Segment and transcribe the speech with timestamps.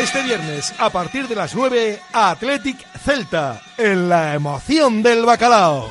[0.00, 5.90] Este viernes, a partir de las 9, Athletic Celta, en la emoción del bacalao.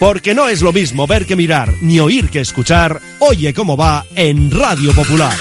[0.00, 4.04] Porque no es lo mismo ver que mirar, ni oír que escuchar, oye cómo va
[4.16, 5.36] en Radio Popular.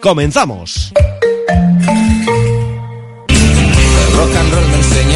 [0.00, 0.92] Comenzamos.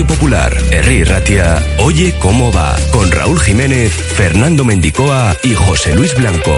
[0.00, 6.16] Radio Popular, Herri Ratia, Oye cómo va, con Raúl Jiménez, Fernando Mendicoa y José Luis
[6.16, 6.56] Blanco.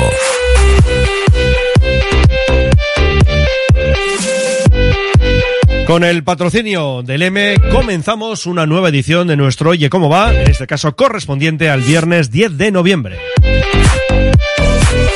[5.89, 10.49] Con el patrocinio del M comenzamos una nueva edición de nuestro Oye cómo va, en
[10.49, 13.19] este caso correspondiente al viernes 10 de noviembre.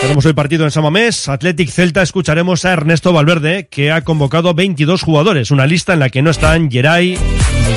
[0.00, 5.02] Tenemos hoy partido en Samamés, Athletic Celta, escucharemos a Ernesto Valverde, que ha convocado 22
[5.02, 7.18] jugadores, una lista en la que no están Geray,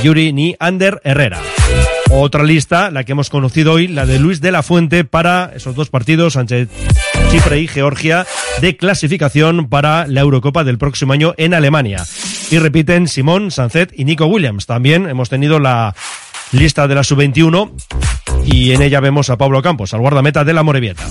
[0.02, 1.40] Yuri ni Ander Herrera.
[2.10, 5.74] Otra lista, la que hemos conocido hoy, la de Luis de la Fuente para esos
[5.74, 6.66] dos partidos ante
[7.30, 8.26] Chipre y Georgia
[8.60, 12.04] de clasificación para la Eurocopa del próximo año en Alemania.
[12.50, 14.66] Y repiten Simón, Sancet y Nico Williams.
[14.66, 15.94] También hemos tenido la
[16.52, 17.72] lista de la sub-21
[18.44, 21.06] y en ella vemos a Pablo Campos, al guardameta de la Morevieta.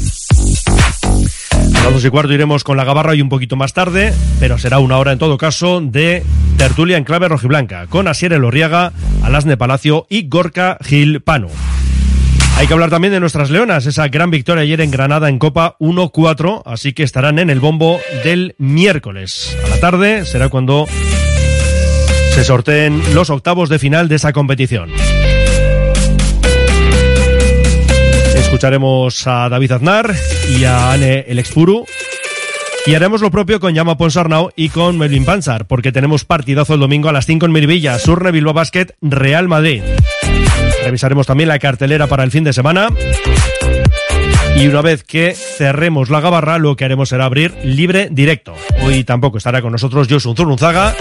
[1.79, 4.57] A las dos y cuarto iremos con la Gabarra y un poquito más tarde, pero
[4.57, 6.23] será una hora en todo caso de
[6.57, 8.91] tertulia en clave rojiblanca, con Asier Elorriaga,
[9.23, 11.47] Alasne Palacio y Gorka Gil Panu.
[12.57, 15.77] Hay que hablar también de nuestras leonas, esa gran victoria ayer en Granada en Copa
[15.79, 19.57] 1-4, así que estarán en el bombo del miércoles.
[19.65, 20.85] A la tarde será cuando
[22.31, 24.89] se sorteen los octavos de final de esa competición.
[28.39, 30.15] Escucharemos a David Aznar
[30.49, 31.85] y a Anne El Expuru.
[32.85, 36.79] Y haremos lo propio con Llama Ponsarnau y con Melvin Panzar, porque tenemos partidazo el
[36.79, 39.83] domingo a las 5 en Miribilla, Surne Bilbao Basket, Real Madrid.
[40.83, 42.89] Revisaremos también la cartelera para el fin de semana.
[44.59, 48.53] Y una vez que cerremos la gabarra, lo que haremos será abrir libre directo.
[48.81, 50.93] Hoy tampoco estará con nosotros Josun Zurunzaga.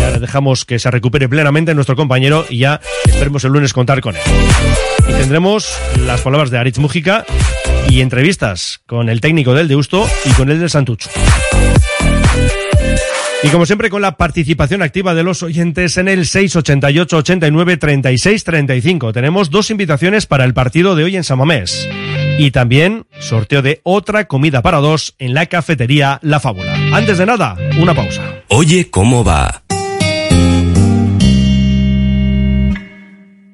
[0.00, 4.00] Ya le dejamos que se recupere plenamente nuestro compañero y ya esperemos el lunes contar
[4.00, 4.22] con él.
[5.08, 7.24] Y tendremos las palabras de Aritz Mujica
[7.88, 11.08] y entrevistas con el técnico del Deusto y con el del Santucho.
[13.44, 18.42] Y como siempre con la participación activa de los oyentes en el 688 89 36
[18.42, 19.12] 35.
[19.12, 21.88] Tenemos dos invitaciones para el partido de hoy en Samamés.
[22.38, 26.74] Y también sorteo de otra comida para dos en la cafetería La Fábula.
[26.92, 28.42] Antes de nada, una pausa.
[28.48, 29.63] Oye cómo va.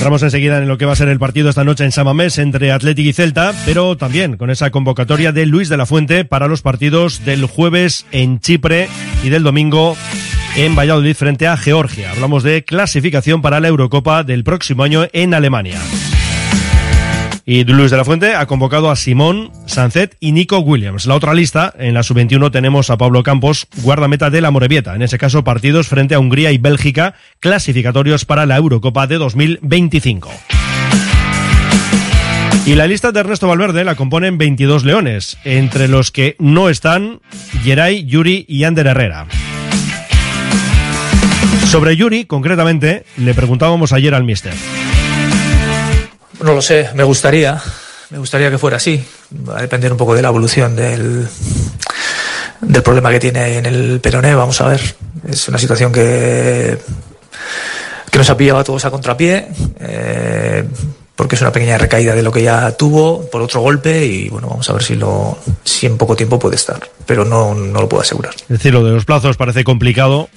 [0.00, 2.72] Entramos enseguida en lo que va a ser el partido esta noche en Samamés entre
[2.72, 6.62] Atlético y Celta, pero también con esa convocatoria de Luis de la Fuente para los
[6.62, 8.88] partidos del jueves en Chipre
[9.22, 9.98] y del domingo
[10.56, 12.12] en Valladolid frente a Georgia.
[12.12, 15.78] Hablamos de clasificación para la Eurocopa del próximo año en Alemania.
[17.50, 21.06] Y Luis de la Fuente ha convocado a Simón, Sancet y Nico Williams.
[21.06, 24.94] La otra lista, en la sub-21 tenemos a Pablo Campos, guardameta de la Morevieta.
[24.94, 30.30] En ese caso, partidos frente a Hungría y Bélgica, clasificatorios para la Eurocopa de 2025.
[32.66, 37.20] Y la lista de Ernesto Valverde la componen 22 leones, entre los que no están
[37.64, 39.26] Geray, Yuri y Ander Herrera.
[41.66, 44.54] Sobre Yuri, concretamente, le preguntábamos ayer al mister.
[46.42, 47.60] No lo sé, me gustaría,
[48.10, 49.04] me gustaría que fuera así.
[49.48, 51.28] Va a depender un poco de la evolución del,
[52.60, 54.80] del problema que tiene en el peroné, vamos a ver.
[55.28, 56.78] Es una situación que,
[58.10, 59.48] que nos ha pillado a todos a contrapié,
[59.80, 60.64] eh,
[61.14, 64.48] porque es una pequeña recaída de lo que ya tuvo por otro golpe y bueno,
[64.48, 67.88] vamos a ver si, lo, si en poco tiempo puede estar, pero no, no lo
[67.88, 68.34] puedo asegurar.
[68.34, 70.30] Es decir, lo de los plazos parece complicado.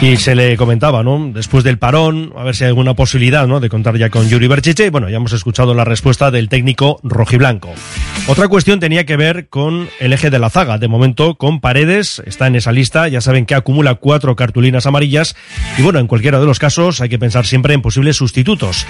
[0.00, 1.30] Y se le comentaba, ¿no?
[1.32, 3.60] Después del parón, a ver si hay alguna posibilidad, ¿no?
[3.60, 4.90] De contar ya con Yuri Berchiche.
[4.90, 7.72] Bueno, ya hemos escuchado la respuesta del técnico rojiblanco.
[8.26, 10.78] Otra cuestión tenía que ver con el eje de la zaga.
[10.78, 13.08] De momento, con Paredes, está en esa lista.
[13.08, 15.36] Ya saben que acumula cuatro cartulinas amarillas.
[15.78, 18.86] Y bueno, en cualquiera de los casos hay que pensar siempre en posibles sustitutos.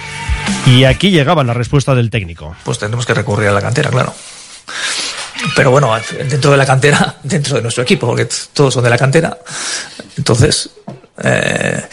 [0.65, 2.55] Y aquí llegaba la respuesta del técnico.
[2.65, 4.13] Pues tendremos que recurrir a la cantera, claro.
[5.55, 5.91] Pero bueno,
[6.29, 9.37] dentro de la cantera, dentro de nuestro equipo, porque todos son de la cantera.
[10.17, 10.69] Entonces,
[11.23, 11.83] eh,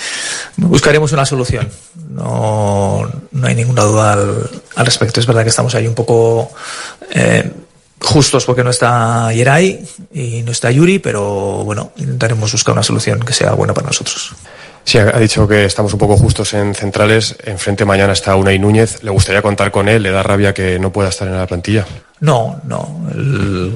[0.57, 1.69] buscaremos una solución.
[2.11, 5.21] No, no hay ninguna duda al, respecto.
[5.21, 6.51] Es verdad que estamos ahí un poco
[7.11, 7.51] eh,
[8.01, 13.21] justos porque no está Yeray y no está Yuri, pero bueno, intentaremos buscar una solución
[13.21, 14.35] que sea buena para nosotros.
[14.85, 17.37] Sí, ha dicho que estamos un poco justos en centrales.
[17.45, 19.03] Enfrente mañana está Unai Núñez.
[19.05, 20.03] ¿Le gustaría contar con él?
[20.03, 21.87] ¿Le da rabia que no pueda estar en la plantilla?
[22.23, 23.09] No, no.
[23.13, 23.73] El,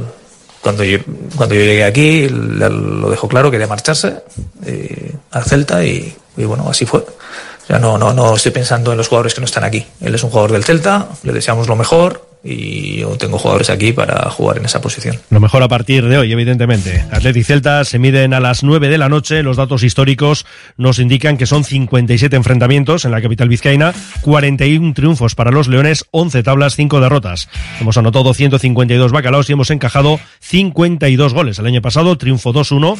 [0.60, 0.98] cuando, yo,
[1.36, 4.22] cuando yo llegué aquí lo dejó claro, quería marcharse
[4.64, 7.00] eh, al Celta y, y, bueno, así fue.
[7.00, 9.84] O sea, no, no, no estoy pensando en los jugadores que no están aquí.
[10.00, 13.92] Él es un jugador del Celta, le deseamos lo mejor y yo tengo jugadores aquí
[13.92, 15.18] para jugar en esa posición.
[15.30, 17.04] Lo mejor a partir de hoy, evidentemente.
[17.10, 19.42] Atleti y Celta se miden a las 9 de la noche.
[19.42, 20.46] Los datos históricos
[20.76, 26.04] nos indican que son 57 enfrentamientos en la capital vizcaína, 41 triunfos para los Leones,
[26.12, 27.48] 11 tablas, 5 derrotas.
[27.80, 31.58] Hemos anotado 152 bacalaos y hemos encajado 52 goles.
[31.58, 32.96] El año pasado triunfo 2-1,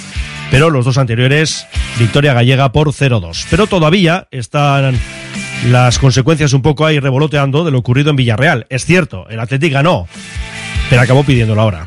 [0.51, 1.67] pero los dos anteriores
[1.99, 3.47] victoria gallega por 0-2.
[3.51, 4.99] Pero todavía están
[5.65, 8.67] las consecuencias un poco ahí revoloteando de lo ocurrido en Villarreal.
[8.69, 10.07] Es cierto, el Atleti ganó,
[10.89, 11.87] pero acabó pidiéndolo ahora.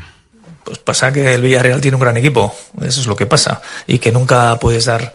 [0.63, 4.00] Pues pasa que el Villarreal tiene un gran equipo, eso es lo que pasa, y
[4.00, 5.13] que nunca puedes dar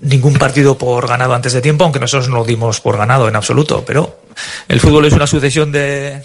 [0.00, 3.36] ningún partido por ganado antes de tiempo, aunque nosotros no lo dimos por ganado en
[3.36, 4.22] absoluto, pero
[4.68, 6.22] el fútbol es una sucesión de,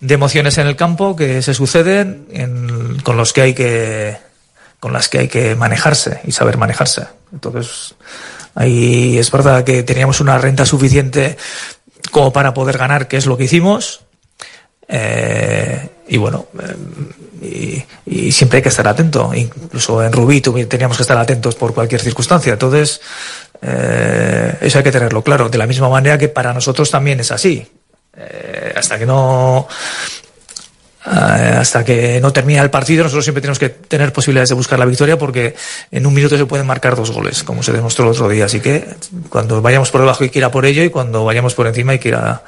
[0.00, 4.18] de emociones en el campo que se suceden en, con los que hay que
[4.80, 7.06] con las que hay que manejarse y saber manejarse.
[7.32, 7.94] Entonces,
[8.56, 11.36] Ahí es verdad que teníamos una renta suficiente
[12.10, 14.00] como para poder ganar, que es lo que hicimos.
[14.88, 16.46] Eh, y bueno,
[17.42, 19.30] eh, y, siempre hay que estar atento.
[19.34, 22.54] Incluso en Rubí teníamos que estar atentos por cualquier circunstancia.
[22.54, 23.02] Entonces,
[23.60, 25.50] eh, eso hay que tenerlo claro.
[25.50, 27.66] De la misma manera que para nosotros también es así.
[28.74, 29.68] Hasta que no
[31.06, 34.84] hasta que no termina el partido, nosotros siempre tenemos que tener posibilidades de buscar la
[34.84, 35.54] victoria porque
[35.90, 38.46] en un minuto se pueden marcar dos goles, como se demostró el otro día.
[38.46, 38.84] Así que
[39.28, 41.92] cuando vayamos por debajo hay que ir a por ello y cuando vayamos por encima
[41.92, 42.42] hay que ir a,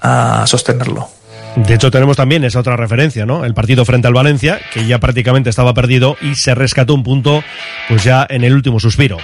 [0.00, 1.08] a sostenerlo.
[1.56, 3.46] De hecho, tenemos también esa otra referencia, ¿no?
[3.46, 7.42] El partido frente al Valencia, que ya prácticamente estaba perdido y se rescató un punto,
[7.88, 9.16] pues ya en el último suspiro.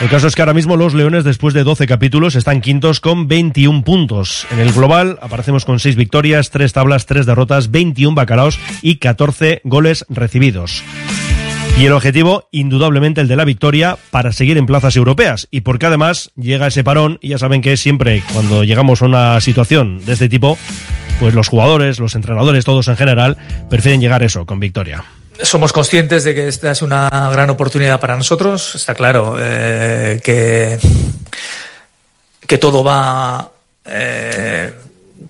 [0.00, 3.28] El caso es que ahora mismo los Leones, después de 12 capítulos, están quintos con
[3.28, 4.48] 21 puntos.
[4.50, 9.60] En el global aparecemos con 6 victorias, 3 tablas, 3 derrotas, 21 bacalaos y 14
[9.62, 10.82] goles recibidos.
[11.78, 15.46] Y el objetivo, indudablemente, el de la victoria para seguir en plazas europeas.
[15.50, 19.40] Y porque además llega ese parón, y ya saben que siempre cuando llegamos a una
[19.40, 20.58] situación de este tipo,
[21.18, 23.36] pues los jugadores, los entrenadores, todos en general,
[23.68, 25.04] prefieren llegar eso, con victoria.
[25.42, 28.74] somos conscientes de que esta es una gran oportunidad para nosotros.
[28.74, 30.78] Está claro eh, que,
[32.46, 33.50] que todo va
[33.84, 34.72] eh,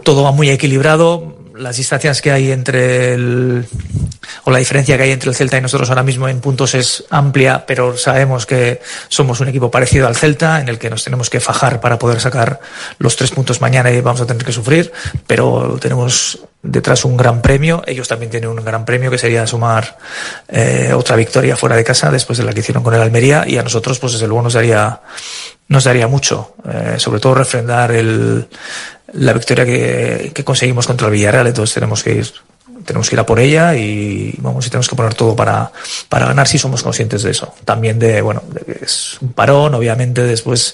[0.02, 1.35] todo va muy equilibrado.
[1.58, 3.66] Las distancias que hay entre el
[4.44, 7.04] o la diferencia que hay entre el Celta y nosotros ahora mismo en puntos es
[7.10, 11.30] amplia, pero sabemos que somos un equipo parecido al Celta, en el que nos tenemos
[11.30, 12.60] que fajar para poder sacar
[12.98, 14.92] los tres puntos mañana y vamos a tener que sufrir,
[15.26, 17.82] pero tenemos detrás un gran premio.
[17.86, 19.98] Ellos también tienen un gran premio que sería sumar
[20.48, 23.58] eh, otra victoria fuera de casa después de la que hicieron con el Almería y
[23.58, 25.00] a nosotros, pues desde luego nos daría,
[25.68, 28.46] nos daría mucho, eh, sobre todo refrendar el,
[29.14, 31.46] la victoria que, conseguimos contra el Villarreal.
[31.46, 32.32] Entonces tenemos que ir
[32.84, 35.72] tenemos que ir a por ella y vamos y tenemos que poner todo para,
[36.08, 37.52] para ganar si somos conscientes de eso.
[37.64, 40.72] También de, bueno, de es un parón, obviamente después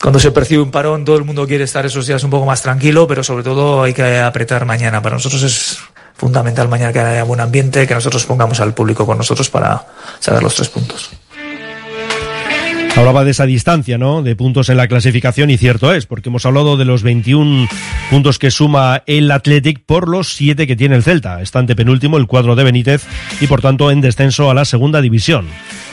[0.00, 2.62] cuando se percibe un parón todo el mundo quiere estar esos días un poco más
[2.62, 5.02] tranquilo, pero sobre todo hay que apretar mañana.
[5.02, 5.78] Para nosotros es
[6.14, 9.84] fundamental mañana que haya buen ambiente, que nosotros pongamos al público con nosotros para
[10.20, 11.10] sacar los tres puntos.
[12.98, 14.24] Hablaba de esa distancia, ¿no?
[14.24, 17.68] De puntos en la clasificación y cierto es, porque hemos hablado de los 21
[18.10, 21.40] puntos que suma el Athletic por los 7 que tiene el Celta.
[21.40, 23.04] Estante penúltimo el cuadro de Benítez
[23.40, 25.46] y por tanto en descenso a la segunda división.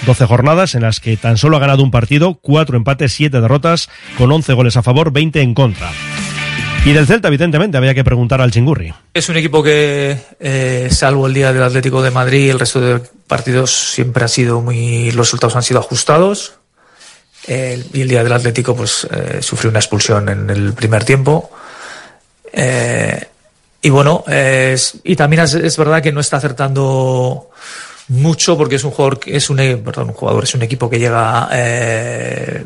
[0.07, 3.87] 12 jornadas en las que tan solo ha ganado un partido, 4 empates, 7 derrotas,
[4.17, 5.91] con 11 goles a favor, 20 en contra.
[6.85, 8.91] Y del Celta, evidentemente, había que preguntar al Chingurri.
[9.13, 12.99] Es un equipo que, eh, salvo el día del Atlético de Madrid, el resto de
[13.27, 16.55] partidos siempre ha sido muy, los resultados han sido ajustados.
[17.47, 21.51] Y el día del Atlético, pues, eh, sufrió una expulsión en el primer tiempo.
[22.51, 23.23] Eh,
[23.81, 27.51] y bueno, es, y también es, es, verdad que no está acertando
[28.07, 31.49] mucho porque es un jugador, es un, perdón, un jugador, es un equipo que llega,
[31.51, 32.65] eh,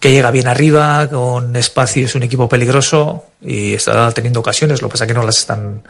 [0.00, 4.88] que llega bien arriba, con espacio, es un equipo peligroso y está teniendo ocasiones, lo
[4.88, 5.84] que pasa es que no las están,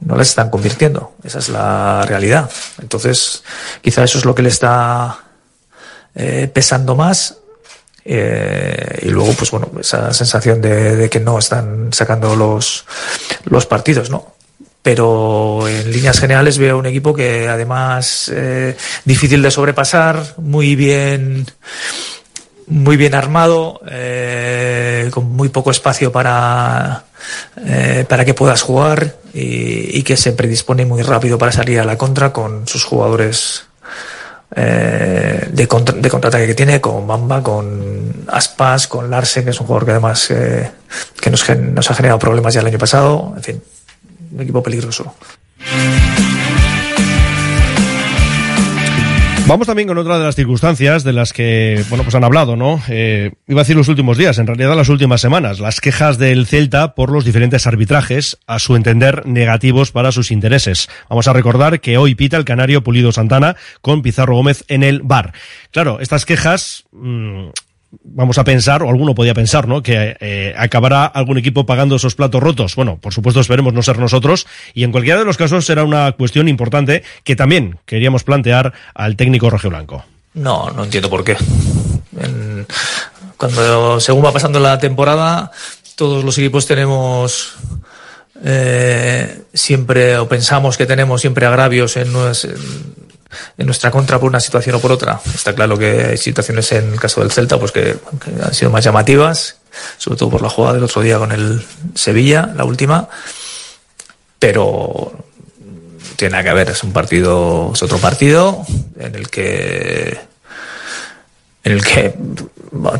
[0.00, 1.14] no las están convirtiendo.
[1.24, 2.48] Esa es la realidad.
[2.80, 3.42] Entonces,
[3.80, 5.18] quizá eso es lo que le está
[6.52, 7.39] pesando más
[8.12, 12.84] eh, y luego, pues bueno, esa sensación de, que no están sacando los,
[13.44, 14.34] los partidos, ¿no?
[14.82, 21.46] Pero en líneas generales veo un equipo que además eh, difícil de sobrepasar, muy bien,
[22.66, 27.04] muy bien armado, eh, con muy poco espacio para,
[27.64, 31.84] eh, para que puedas jugar y, y que se predispone muy rápido para salir a
[31.84, 33.69] la contra con sus jugadores
[34.54, 39.60] eh, de, contra, de contraataque que tiene con Bamba, con Aspas, con Larsen, que es
[39.60, 40.70] un jugador que además eh,
[41.20, 43.32] que nos, nos ha generado problemas ya el año pasado.
[43.36, 43.62] En fin,
[44.32, 45.14] un equipo peligroso.
[49.50, 52.80] Vamos también con otra de las circunstancias de las que, bueno, pues han hablado, ¿no?
[52.88, 56.46] Eh, iba a decir los últimos días, en realidad las últimas semanas, las quejas del
[56.46, 60.88] Celta por los diferentes arbitrajes, a su entender, negativos para sus intereses.
[61.08, 65.00] Vamos a recordar que hoy pita el canario Pulido Santana con Pizarro Gómez en el
[65.02, 65.32] bar.
[65.72, 67.48] Claro, estas quejas, mmm,
[68.02, 69.82] vamos a pensar, o alguno podía pensar, ¿no?
[69.82, 72.76] Que eh, acabará algún equipo pagando esos platos rotos.
[72.76, 76.12] Bueno, por supuesto esperemos no ser nosotros y en cualquiera de los casos será una
[76.12, 80.04] cuestión importante que también queríamos plantear al técnico rojiblanco.
[80.34, 81.36] No, no entiendo por qué.
[83.36, 85.50] Cuando según va pasando la temporada,
[85.96, 87.54] todos los equipos tenemos
[88.44, 93.09] eh, siempre o pensamos que tenemos siempre agravios en, en
[93.58, 95.20] en nuestra contra por una situación o por otra.
[95.34, 97.96] Está claro que hay situaciones en el caso del Celta pues que,
[98.42, 99.56] han sido más llamativas,
[99.98, 103.08] sobre todo por la jugada del otro día con el Sevilla, la última,
[104.38, 105.12] pero
[106.16, 108.64] tiene que ver, es un partido, es otro partido
[108.98, 110.29] en el que
[111.64, 112.14] en el que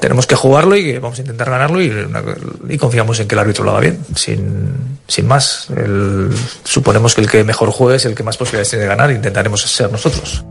[0.00, 3.70] tenemos que jugarlo y vamos a intentar ganarlo y, confiamos en que el árbitro lo
[3.70, 5.68] haga bien, sin, sin más.
[5.76, 6.30] El,
[6.64, 9.62] suponemos que el que mejor juegue es el que más posibilidades tiene de ganar intentaremos
[9.62, 10.44] ser nosotros.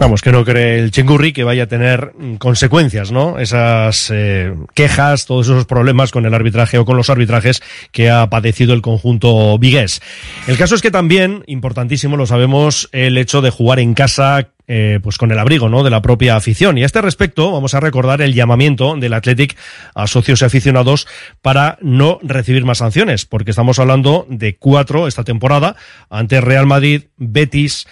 [0.00, 3.38] Vamos, que no cree el Chingurri que vaya a tener consecuencias, ¿no?
[3.38, 8.30] Esas eh, quejas, todos esos problemas con el arbitraje o con los arbitrajes que ha
[8.30, 10.00] padecido el conjunto vigués.
[10.46, 15.00] El caso es que también, importantísimo, lo sabemos, el hecho de jugar en casa eh,
[15.02, 15.82] pues con el abrigo ¿no?
[15.82, 16.78] de la propia afición.
[16.78, 19.54] Y a este respecto vamos a recordar el llamamiento del Athletic
[19.94, 21.08] a socios y aficionados
[21.42, 25.76] para no recibir más sanciones, porque estamos hablando de cuatro esta temporada
[26.08, 27.86] ante Real Madrid, Betis,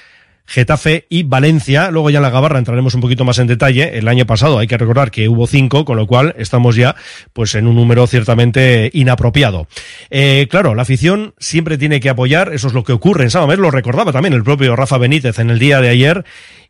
[0.49, 1.91] Getafe y Valencia.
[1.91, 3.99] Luego ya en la Gabarra entraremos un poquito más en detalle.
[3.99, 6.97] El año pasado hay que recordar que hubo cinco, con lo cual estamos ya
[7.35, 9.69] pues en un número ciertamente inapropiado.
[10.09, 13.59] Eh, claro, la afición siempre tiene que apoyar, eso es lo que ocurre en Samamés,
[13.59, 16.25] lo recordaba también el propio Rafa Benítez en el día de ayer.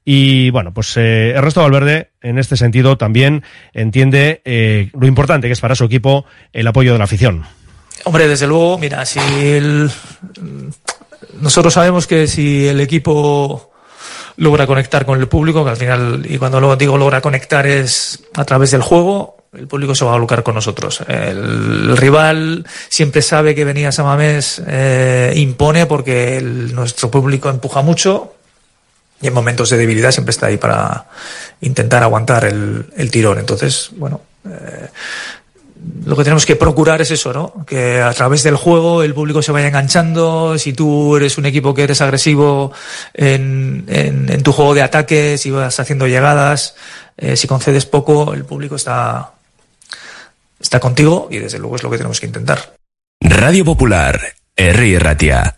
[0.05, 3.45] Y bueno, pues eh, Ernesto Valverde en este sentido también
[3.75, 7.45] entiende eh, lo importante que es para su equipo el apoyo de la afición.
[8.05, 9.91] Hombre, desde luego, mira, si el...
[11.41, 13.71] nosotros sabemos que si el equipo
[14.37, 18.23] logra conectar con el público, que al final, y cuando lo digo logra conectar es
[18.35, 21.03] a través del juego, el público se va a lucrar con nosotros.
[21.09, 28.35] El, rival siempre sabe que venía Samamés eh, impone porque nuestro público empuja mucho
[29.21, 31.07] y en momentos de debilidad siempre está ahí para
[31.61, 33.39] intentar aguantar el, tirón.
[33.39, 34.89] Entonces, bueno, eh,
[36.05, 37.67] lo que tenemos que procurar es eso, ¿no?
[37.67, 40.59] Que a través del juego el público se vaya enganchando.
[40.59, 42.73] Si tú eres un equipo que eres agresivo
[43.15, 46.75] en, en, tu juego de ataque, si vas haciendo llegadas,
[47.17, 49.33] eh, si concedes poco, el público está,
[50.61, 52.75] está contigo y desde luego es lo que tenemos que intentar.
[53.21, 54.21] Radio Popular,
[54.57, 54.99] R.
[54.99, 55.58] Ratia.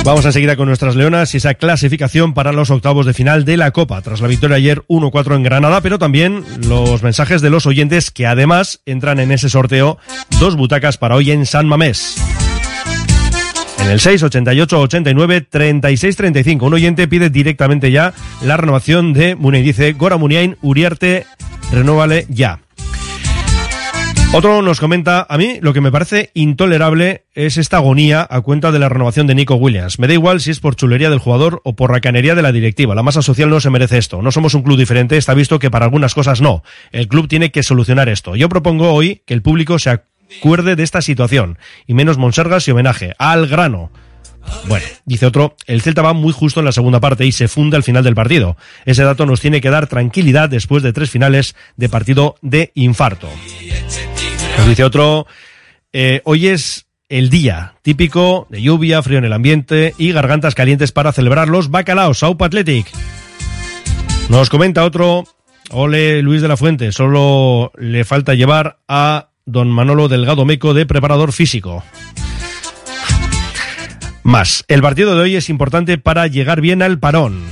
[0.00, 0.04] 17.
[0.04, 3.70] Vamos enseguida con nuestras leonas y esa clasificación para los octavos de final de la
[3.70, 8.10] Copa, tras la victoria ayer 1-4 en Granada, pero también los mensajes de los oyentes
[8.10, 9.98] que además entran en ese sorteo
[10.38, 12.16] dos butacas para hoy en San Mamés.
[13.78, 16.66] En el 688 89 36 35.
[16.66, 19.62] Un oyente pide directamente ya la renovación de Munei.
[19.62, 21.26] Dice Gora Muniain Uriarte,
[21.72, 22.60] renóvale ya.
[24.32, 28.70] Otro nos comenta, a mí lo que me parece intolerable es esta agonía a cuenta
[28.70, 29.98] de la renovación de Nico Williams.
[29.98, 32.94] Me da igual si es por chulería del jugador o por racanería de la directiva.
[32.94, 34.22] La masa social no se merece esto.
[34.22, 36.62] No somos un club diferente, está visto que para algunas cosas no.
[36.92, 38.36] El club tiene que solucionar esto.
[38.36, 42.70] Yo propongo hoy que el público se acuerde de esta situación y menos monsergas y
[42.70, 43.14] homenaje.
[43.18, 43.90] Al grano.
[44.68, 47.76] Bueno, dice otro, el Celta va muy justo en la segunda parte y se funde
[47.76, 48.56] al final del partido.
[48.86, 53.28] Ese dato nos tiene que dar tranquilidad después de tres finales de partido de infarto.
[54.60, 55.26] Nos dice otro,
[55.90, 60.92] eh, hoy es el día típico de lluvia, frío en el ambiente y gargantas calientes
[60.92, 62.86] para celebrar los bacalaos, Saupa Athletic.
[64.28, 65.24] Nos comenta otro,
[65.70, 70.84] ole Luis de la Fuente, solo le falta llevar a don Manolo Delgado Meco de
[70.84, 71.82] preparador físico.
[74.22, 77.44] Más, el partido de hoy es importante para llegar bien al parón.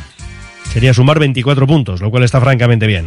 [0.74, 3.06] Sería sumar 24 puntos, lo cual está francamente bien.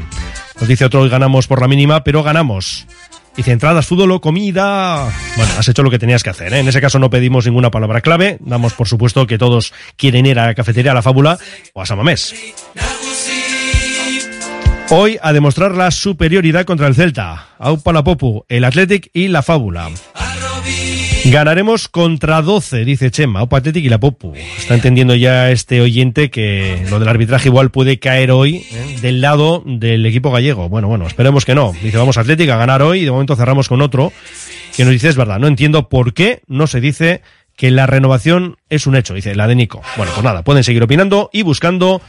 [0.59, 2.87] Nos dice otro, hoy ganamos por la mínima, pero ganamos.
[3.35, 5.09] Dice entradas, fútbol o comida.
[5.37, 6.53] Bueno, has hecho lo que tenías que hacer.
[6.53, 6.59] ¿eh?
[6.59, 8.37] En ese caso no pedimos ninguna palabra clave.
[8.41, 11.37] Damos por supuesto que todos quieren ir a la cafetería, a la fábula
[11.73, 12.35] o a Samamés.
[14.89, 17.47] Hoy a demostrar la superioridad contra el Celta.
[17.57, 19.89] Aupa la Popu, el Athletic y la Fábula.
[21.25, 24.33] Ganaremos contra 12, dice Chema, Athletic y la Popu.
[24.35, 28.97] Está entendiendo ya este oyente que lo del arbitraje igual puede caer hoy ¿eh?
[29.01, 30.67] del lado del equipo gallego.
[30.67, 31.73] Bueno, bueno, esperemos que no.
[31.81, 34.11] Dice, vamos Athletic a ganar hoy de momento cerramos con otro
[34.75, 37.21] que nos dice, es verdad, no entiendo por qué no se dice
[37.55, 39.81] que la renovación es un hecho, dice la de Nico.
[39.97, 42.01] Bueno, pues nada, pueden seguir opinando y buscando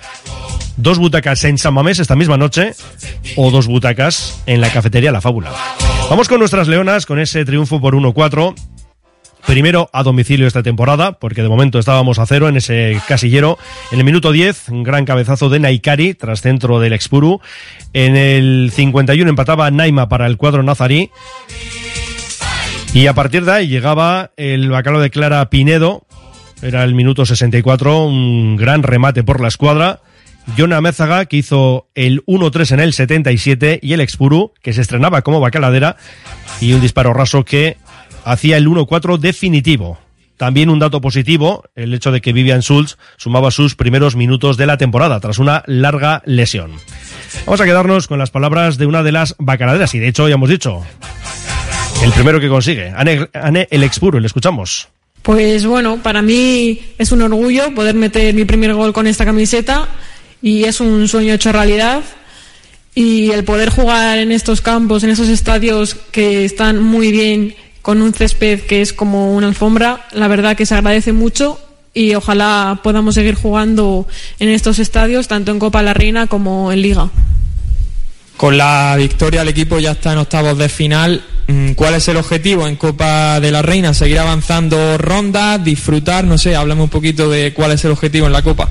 [0.77, 2.73] dos butacas en San Mamés esta misma noche
[3.37, 5.53] o dos butacas en la cafetería La Fábula.
[6.09, 8.55] Vamos con nuestras leonas, con ese triunfo por 1-4
[9.47, 13.59] primero a domicilio esta temporada, porque de momento estábamos a cero en ese casillero.
[13.91, 17.41] En el minuto 10, un gran cabezazo de Naikari tras centro del Expuru.
[17.93, 21.11] En el 51 empataba Naima para el cuadro nazarí.
[22.95, 26.07] Y a partir de ahí llegaba el bacalao de Clara Pinedo.
[26.61, 30.01] Era el minuto 64, un gran remate por la escuadra.
[30.57, 35.23] Jonah Mézaga, que hizo el 1-3 en el 77, y el Expuru, que se estrenaba
[35.23, 35.97] como bacaladera,
[36.61, 37.77] y un disparo raso que
[38.25, 39.99] hacía el 1-4 definitivo.
[40.37, 44.67] También un dato positivo, el hecho de que Vivian Schultz sumaba sus primeros minutos de
[44.67, 46.73] la temporada tras una larga lesión.
[47.47, 50.35] Vamos a quedarnos con las palabras de una de las bacaladeras, y de hecho ya
[50.35, 50.83] hemos dicho,
[52.03, 54.89] el primero que consigue, Ane, Ane el Expuru, le escuchamos.
[55.23, 59.87] Pues bueno, para mí es un orgullo poder meter mi primer gol con esta camiseta
[60.43, 62.03] y es un sueño hecho realidad.
[62.95, 68.01] Y el poder jugar en estos campos, en esos estadios que están muy bien, con
[68.01, 71.59] un césped que es como una alfombra, la verdad que se agradece mucho
[71.93, 74.07] y ojalá podamos seguir jugando
[74.39, 77.11] en estos estadios, tanto en Copa La Reina como en Liga.
[78.37, 81.23] Con la victoria el equipo ya está en octavos de final.
[81.49, 83.93] Mm, ¿Cuál es el objetivo en Copa de la Reina?
[83.93, 85.63] ¿Seguir avanzando rondas?
[85.63, 86.25] ¿Disfrutar?
[86.25, 88.71] No sé, háblame un poquito de cuál es el objetivo en la Copa.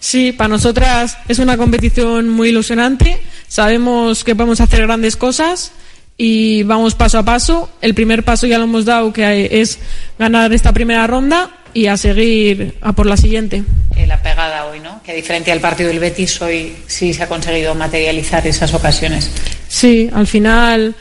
[0.00, 3.20] Sí, para nosotras es una competición muy ilusionante.
[3.48, 5.72] Sabemos que podemos hacer grandes cosas
[6.16, 7.70] y vamos paso a paso.
[7.80, 9.78] El primer paso ya lo hemos dado, que es
[10.18, 13.62] ganar esta primera ronda y a seguir a por la siguiente.
[13.96, 15.02] Eh, la pegada hoy, ¿no?
[15.02, 19.30] Que a diferencia del partido del Betis, hoy sí se ha conseguido materializar esas ocasiones.
[19.68, 20.94] Sí, al final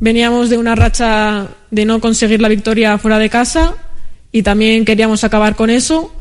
[0.00, 3.74] veníamos de una racha de no conseguir la victoria fuera de casa
[4.32, 6.12] y también queríamos acabar con eso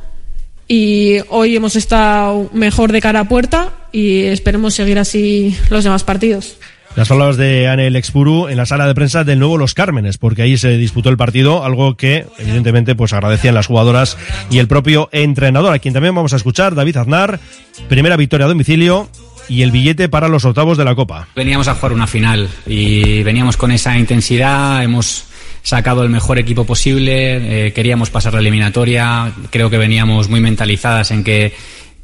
[0.67, 6.03] y hoy hemos estado mejor de cara a puerta y esperemos seguir así los demás
[6.03, 6.57] partidos.
[6.95, 10.41] Las palabras de Anel Expuru en la sala de prensa del nuevo Los Cármenes, porque
[10.41, 14.17] ahí se disputó el partido, algo que evidentemente pues agradecían las jugadoras
[14.49, 17.39] y el propio entrenador, a quien también vamos a escuchar, David Aznar,
[17.87, 19.09] primera victoria a domicilio
[19.47, 21.29] y el billete para los octavos de la Copa.
[21.33, 25.25] Veníamos a jugar una final y veníamos con esa intensidad, hemos
[25.63, 31.11] sacado el mejor equipo posible, eh, queríamos pasar la eliminatoria, creo que veníamos muy mentalizadas
[31.11, 31.53] en que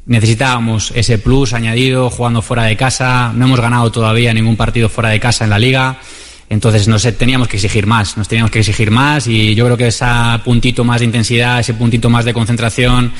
[0.08, 5.10] necesitábamos ese plus añadido jugando fuera de casa, no hemos ganado todavía ningún partido fuera
[5.10, 6.00] de casa en la liga.
[6.48, 9.88] Entonces nos teníamos que exigir más, nos teníamos que exigir más y yo creo que
[9.88, 10.06] ese
[10.44, 13.12] puntito más de intensidad, ese puntito más de concentración,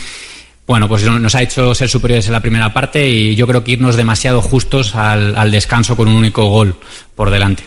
[0.67, 3.73] bueno, pues nos ha hecho ser superiores en la primera parte y yo creo que
[3.73, 6.75] irnos demasiado justos al, al descanso con un único gol
[7.15, 7.65] por delante.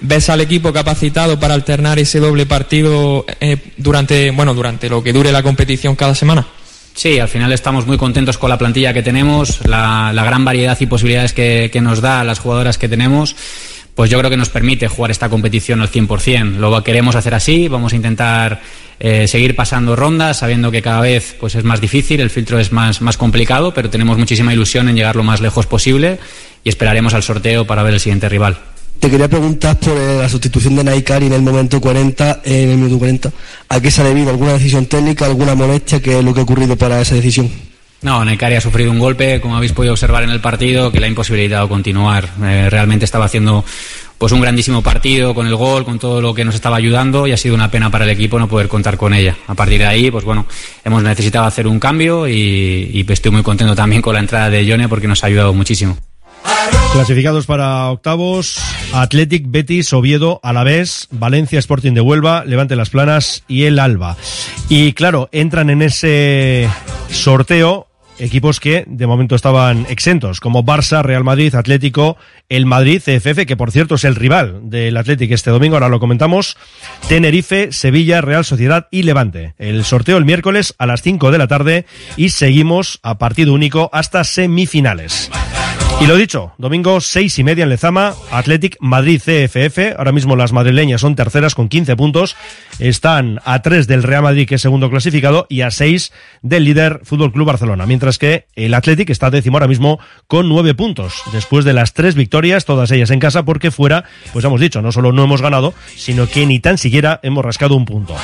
[0.00, 5.12] ¿Ves al equipo capacitado para alternar ese doble partido eh, durante, bueno, durante lo que
[5.12, 6.46] dure la competición cada semana?
[6.94, 10.86] Sí, al final estamos muy contentos con la plantilla que tenemos, la, gran variedad y
[10.86, 13.34] posibilidades que, que, nos da las jugadoras que tenemos.
[13.96, 16.56] Pues yo creo que nos permite jugar esta competición al 100%.
[16.56, 18.60] Lo queremos hacer así, vamos a intentar
[19.00, 22.72] eh, seguir pasando rondas, sabiendo que cada vez pues, es más difícil, el filtro es
[22.72, 26.18] más, más complicado, pero tenemos muchísima ilusión en llegar lo más lejos posible
[26.62, 28.56] y esperaremos al sorteo para ver el siguiente rival.
[28.98, 32.76] Te quería preguntar por eh, la sustitución de Naikari en el momento 40, en el
[32.76, 33.32] minuto 40.
[33.68, 34.30] ¿A qué se ha debido?
[34.30, 36.00] ¿Alguna decisión técnica, alguna molestia?
[36.00, 37.50] ¿Qué es lo que ha ocurrido para esa decisión?
[38.04, 41.06] No, Naikari ha sufrido un golpe, como habéis podido observar en el partido, que le
[41.06, 42.28] ha imposibilitado continuar.
[42.42, 43.64] Eh, realmente estaba haciendo
[44.18, 47.32] pues un grandísimo partido con el gol, con todo lo que nos estaba ayudando y
[47.32, 49.36] ha sido una pena para el equipo no poder contar con ella.
[49.46, 50.46] A partir de ahí, pues bueno,
[50.84, 54.64] hemos necesitado hacer un cambio y, y estoy muy contento también con la entrada de
[54.64, 55.96] Yone porque nos ha ayudado muchísimo.
[56.92, 58.58] Clasificados para octavos,
[58.92, 64.16] Athletic, Betis, Oviedo, Alavés, Valencia, Sporting de Huelva, Levante Las Planas y el Alba.
[64.68, 66.68] Y claro, entran en ese
[67.10, 72.16] sorteo equipos que de momento estaban exentos, como Barça, Real Madrid, Atlético,
[72.48, 76.00] el Madrid, CFF, que por cierto es el rival del Atlético este domingo, ahora lo
[76.00, 76.56] comentamos,
[77.08, 79.54] Tenerife, Sevilla, Real Sociedad y Levante.
[79.58, 83.90] El sorteo el miércoles a las 5 de la tarde y seguimos a partido único
[83.92, 85.30] hasta semifinales.
[86.00, 89.96] Y lo dicho, domingo seis y media en Lezama, Athletic Madrid CFF.
[89.96, 92.36] Ahora mismo las madrileñas son terceras con 15 puntos.
[92.78, 97.00] Están a tres del Real Madrid, que es segundo clasificado, y a seis del líder
[97.04, 97.86] Fútbol Club Barcelona.
[97.86, 101.22] Mientras que el Athletic está décimo ahora mismo con nueve puntos.
[101.32, 104.04] Después de las tres victorias, todas ellas en casa, porque fuera,
[104.34, 107.76] pues hemos dicho, no solo no hemos ganado, sino que ni tan siquiera hemos rascado
[107.76, 108.14] un punto.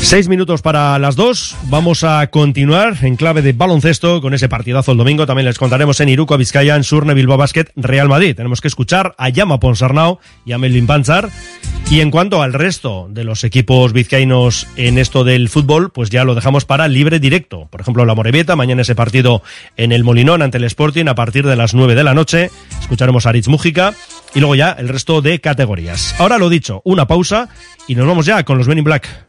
[0.00, 1.54] Seis minutos para las dos.
[1.64, 5.26] Vamos a continuar en clave de baloncesto con ese partidazo el domingo.
[5.26, 8.34] También les contaremos en Iruko, Vizcaya, en Surne, Bilbao Basket, Real Madrid.
[8.34, 11.28] Tenemos que escuchar a Yama Ponsarnau y a Melvin Panzar.
[11.90, 16.24] Y en cuanto al resto de los equipos vizcaínos en esto del fútbol, pues ya
[16.24, 17.68] lo dejamos para libre directo.
[17.70, 19.42] Por ejemplo, la Morevieta, mañana ese partido
[19.76, 22.50] en el Molinón ante el Sporting a partir de las nueve de la noche.
[22.80, 23.92] Escucharemos a Aritz Mújica
[24.34, 26.14] y luego ya el resto de categorías.
[26.18, 27.50] Ahora lo dicho, una pausa
[27.86, 29.28] y nos vamos ya con los Men in Black.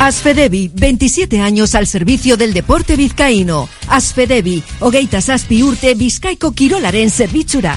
[0.00, 3.68] Asfedevi, 27 años al servicio del deporte vizcaíno.
[3.88, 7.76] Asfedevi, Ogeitas Aspi Urte, Vizcaico Kirolaren zerbitzura.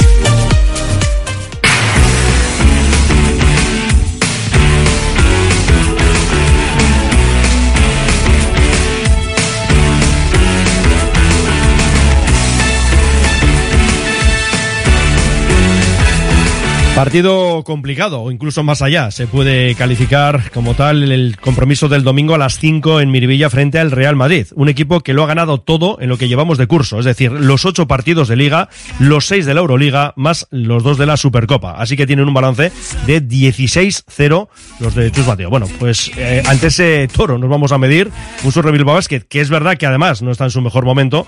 [17.01, 19.09] Partido complicado, o incluso más allá.
[19.09, 23.79] Se puede calificar como tal el compromiso del domingo a las 5 en Miribilla frente
[23.79, 24.45] al Real Madrid.
[24.53, 26.99] Un equipo que lo ha ganado todo en lo que llevamos de curso.
[26.99, 30.99] Es decir, los ocho partidos de Liga, los seis de la Euroliga, más los dos
[30.99, 31.71] de la Supercopa.
[31.71, 32.71] Así que tienen un balance
[33.07, 34.47] de 16-0
[34.79, 35.49] los de Chus Mateo.
[35.49, 38.11] Bueno, pues eh, ante ese toro nos vamos a medir
[38.43, 41.25] un Surre Bilbao que es verdad que además no está en su mejor momento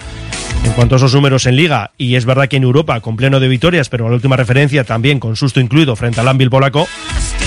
[0.64, 1.92] en cuanto a esos números en Liga.
[1.98, 4.84] Y es verdad que en Europa, con pleno de victorias, pero a la última referencia
[4.84, 6.88] también con susto incluido frente al Anvil polaco.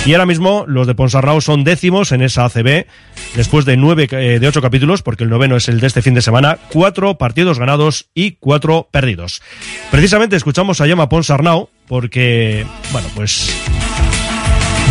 [0.04, 2.86] Y ahora mismo los de Ponsarrao son décimos en esa ACB,
[3.34, 6.14] después de nueve eh, de ocho capítulos, porque el noveno es el de este fin
[6.14, 9.42] de semana, cuatro partidos ganados y cuatro perdidos.
[9.90, 13.52] Precisamente escuchamos a Llama Ponsarnau, porque, bueno, pues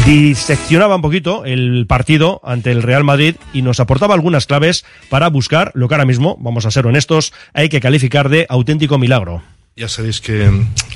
[0.06, 5.30] diseccionaba un poquito el partido ante el Real Madrid y nos aportaba algunas claves para
[5.30, 9.42] buscar lo que ahora mismo, vamos a ser honestos, hay que calificar de auténtico milagro.
[9.76, 10.50] Ya sabéis que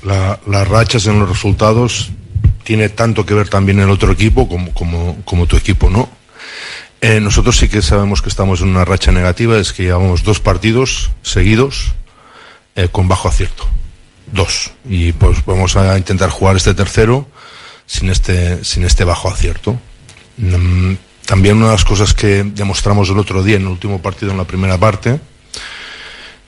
[0.03, 2.11] la- las rachas en los resultados
[2.63, 6.07] tiene tanto que ver también el otro equipo como, como, como tu equipo, ¿no?
[7.01, 10.39] Eh, nosotros sí que sabemos que estamos en una racha negativa, es que llevamos dos
[10.39, 11.93] partidos seguidos
[12.75, 13.65] eh, con bajo acierto.
[14.31, 14.71] Dos.
[14.87, 17.27] Y pues vamos a intentar jugar este tercero
[17.89, 19.79] sin este, sin este bajo acierto.
[20.37, 20.93] Mm,
[21.25, 24.37] También una de las cosas que demostramos el otro día en el último partido en
[24.37, 25.19] la primera parte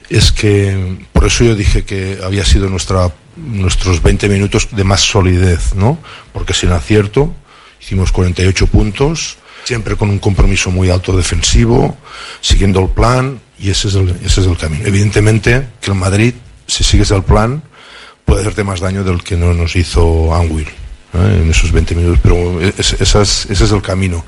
[0.10, 5.02] es que por eso yo dije que había sido nuestra, nuestros 20 minutos de más
[5.02, 5.98] solidez, ¿no?
[6.32, 7.34] Porque sin acierto
[7.82, 11.98] hicimos 48 puntos, siempre con un compromiso muy alto defensivo,
[12.42, 14.86] siguiendo el plan y ese es el, ese es el camino.
[14.86, 16.34] Evidentemente que el Madrid,
[16.68, 17.64] si sigues el plan,
[18.26, 20.68] puede hacerte más daño del que no nos hizo Anguil.
[21.14, 21.40] ¿Eh?
[21.44, 24.26] en esos 20 minutos, pero es- esa es- ese es el camino.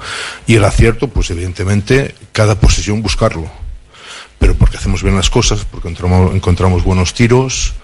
[0.48, 3.50] Y el acierto, pues evidentemente, cada posición buscarlo
[4.39, 7.76] pero porque hacemos bien las cosas, porque encontramos, encontramos buenos tiros,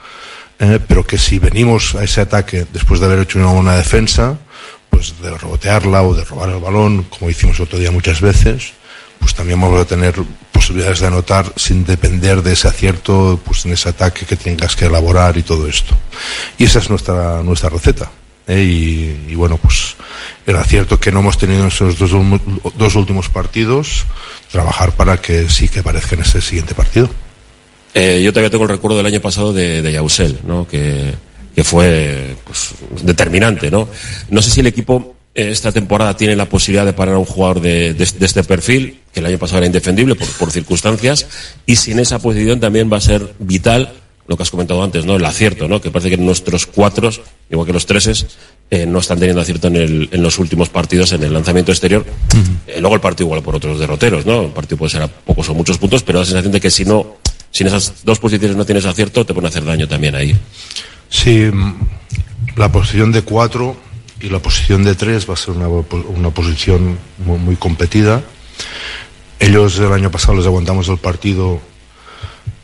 [0.59, 4.37] eh, pero que si venimos a ese ataque después de haber hecho una buena defensa,
[4.89, 8.73] pues de rebotearla o de robar el balón, como hicimos el otro día muchas veces,
[9.19, 10.15] pues también vamos a tener
[10.51, 14.87] posibilidades de anotar sin depender de ese acierto, pues en ese ataque que tengas que
[14.87, 15.95] elaborar y todo esto.
[16.57, 18.11] Y esa es nuestra, nuestra receta.
[18.49, 18.61] ¿Eh?
[18.63, 19.95] y, y, bueno, pues
[20.45, 22.11] era cierto que no hemos tenido esos dos,
[22.75, 24.05] dos últimos partidos,
[24.51, 27.09] trabajar para que sí que aparezca en ese siguiente partido.
[27.93, 30.67] Eh, yo todavía tengo el recuerdo del año pasado de, de Yausel, ¿no?
[30.67, 31.13] que,
[31.55, 32.71] que fue pues,
[33.03, 33.71] determinante.
[33.71, 33.87] ¿no?
[34.29, 37.25] no sé si el equipo eh, esta temporada tiene la posibilidad de parar a un
[37.25, 41.27] jugador de, de, de este perfil, que el año pasado era indefendible por, por, circunstancias,
[41.65, 43.93] y si en esa posición también va a ser vital
[44.29, 45.15] lo que has comentado antes, ¿no?
[45.15, 45.81] El acierto, ¿no?
[45.81, 47.09] Que parece que nuestros cuatro,
[47.49, 48.27] igual que los treses,
[48.69, 52.05] eh, no están teniendo acierto en, el, en, los últimos partidos en el lanzamiento exterior.
[52.05, 52.43] Uh -huh.
[52.67, 54.43] eh, luego el partido igual por otros derroteros, ¿no?
[54.43, 56.85] El partido puede ser a pocos o muchos puntos, pero la sensación de que si
[56.85, 57.17] no,
[57.49, 60.37] si en esas dos posiciones no tienes acierto, te pueden hacer daño también ahí.
[61.09, 61.49] Sí,
[62.55, 63.77] la posición de cuatro
[64.21, 68.21] y la posición de tres va a ser una, una posición muy, muy competida.
[69.39, 71.59] Ellos el año pasado les aguantamos el partido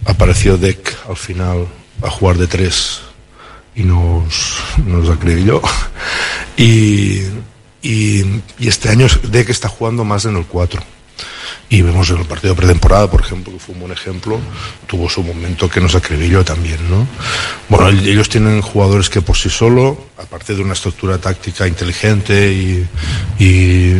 [0.06, 1.68] apareció Deck al final
[2.02, 3.02] a jugar de tres
[3.76, 5.62] y nos, nos acribilló.
[6.58, 7.22] Y,
[7.82, 8.24] y,
[8.60, 10.82] y, este año Deck está jugando más en el 4.
[11.68, 14.40] Y vemos en el partido de pretemporada, por ejemplo, que fue un buen ejemplo,
[14.88, 17.08] tuvo su momento que nos acribilló también, ¿no?
[17.70, 22.88] Bueno, ellos tienen jugadores que por sí solo, aparte de una estructura táctica inteligente y,
[23.40, 23.46] y,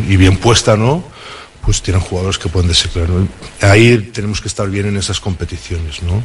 [0.08, 1.04] y bien puesta, ¿no?
[1.66, 3.28] Pues tienen jugadores que pueden desequilibrar.
[3.62, 6.24] Ahí tenemos que estar bien en esas competiciones, ¿no?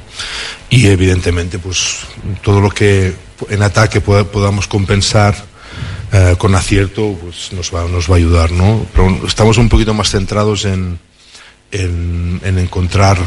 [0.69, 2.01] Y evidentemente, pues
[2.43, 3.15] todo lo que
[3.49, 5.35] en ataque podamos compensar
[6.13, 8.87] eh, con acierto, pues nos va, nos va a ayudar, ¿no?
[8.93, 10.99] Pero estamos un poquito más centrados en,
[11.71, 13.19] en, en encontrar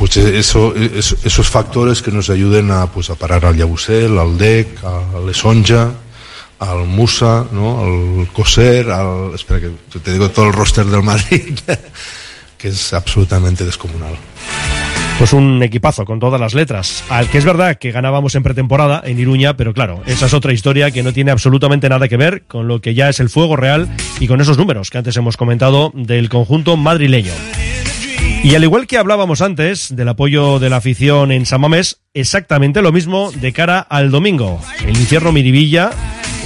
[0.00, 4.38] pues eso, eso, esos factores que nos ayuden a, pues, a parar al Yabusel, al
[4.38, 5.92] DEC, al Esonja,
[6.60, 7.80] al Musa, ¿no?
[7.80, 9.34] al Coser, al.
[9.34, 11.58] Espera, que te digo todo el roster del Madrid,
[12.58, 14.14] que es absolutamente descomunal.
[15.18, 17.04] Pues un equipazo con todas las letras.
[17.10, 20.52] Al que es verdad que ganábamos en pretemporada en Iruña, pero claro, esa es otra
[20.52, 23.56] historia que no tiene absolutamente nada que ver con lo que ya es el fuego
[23.56, 27.32] real y con esos números que antes hemos comentado del conjunto madrileño.
[28.42, 32.80] Y al igual que hablábamos antes del apoyo de la afición en San Mamés, exactamente
[32.80, 34.58] lo mismo de cara al domingo.
[34.86, 35.90] El infierno Miribilla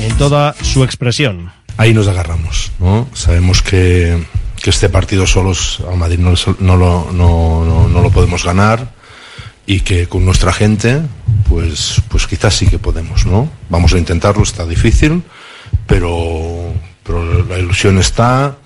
[0.00, 1.52] en toda su expresión.
[1.76, 3.08] Ahí nos agarramos, ¿no?
[3.14, 4.24] Sabemos que,
[4.62, 8.92] que este partido solos al Madrid no, lo, no, lo podemos ganar
[9.66, 11.02] y que con nuestra gente,
[11.48, 13.50] pues, pues quizás sí que podemos, ¿no?
[13.70, 15.22] Vamos a intentarlo, está difícil,
[15.86, 18.56] pero, pero la ilusión está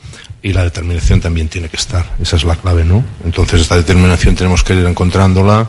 [0.42, 2.14] y la determinación también tiene que estar.
[2.20, 3.04] Esa es la clave, ¿no?
[3.24, 5.68] Entonces esta determinación tenemos que ir encontrándola,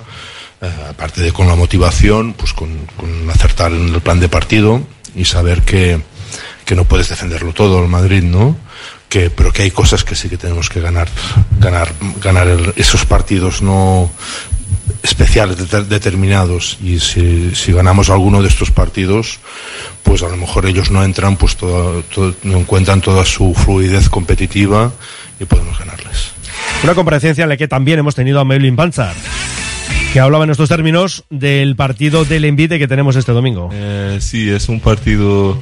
[0.61, 4.83] eh, aparte de con la motivación, pues con, con acertar en el plan de partido
[5.15, 6.01] y saber que,
[6.65, 8.55] que no puedes defenderlo todo el Madrid, ¿no?
[9.07, 11.07] Que, pero que hay cosas que sí que tenemos que ganar,
[11.59, 11.91] ganar,
[12.21, 14.11] ganar el, esos partidos no
[15.03, 16.77] especiales, de, determinados.
[16.83, 19.39] Y si, si, ganamos alguno de estos partidos,
[20.03, 24.09] pues a lo mejor ellos no entran, pues todo, todo, no encuentran toda su fluidez
[24.09, 24.91] competitiva
[25.39, 26.31] y podemos ganarles.
[26.83, 29.15] Una comparecencia en la que también hemos tenido a Melvin Panzar
[30.11, 33.69] que hablaba en estos términos del partido del envite que tenemos este domingo.
[33.71, 35.61] Eh, sí, es un partido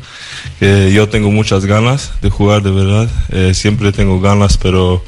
[0.60, 3.10] que yo tengo muchas ganas de jugar, de verdad.
[3.30, 5.04] Eh, siempre tengo ganas, pero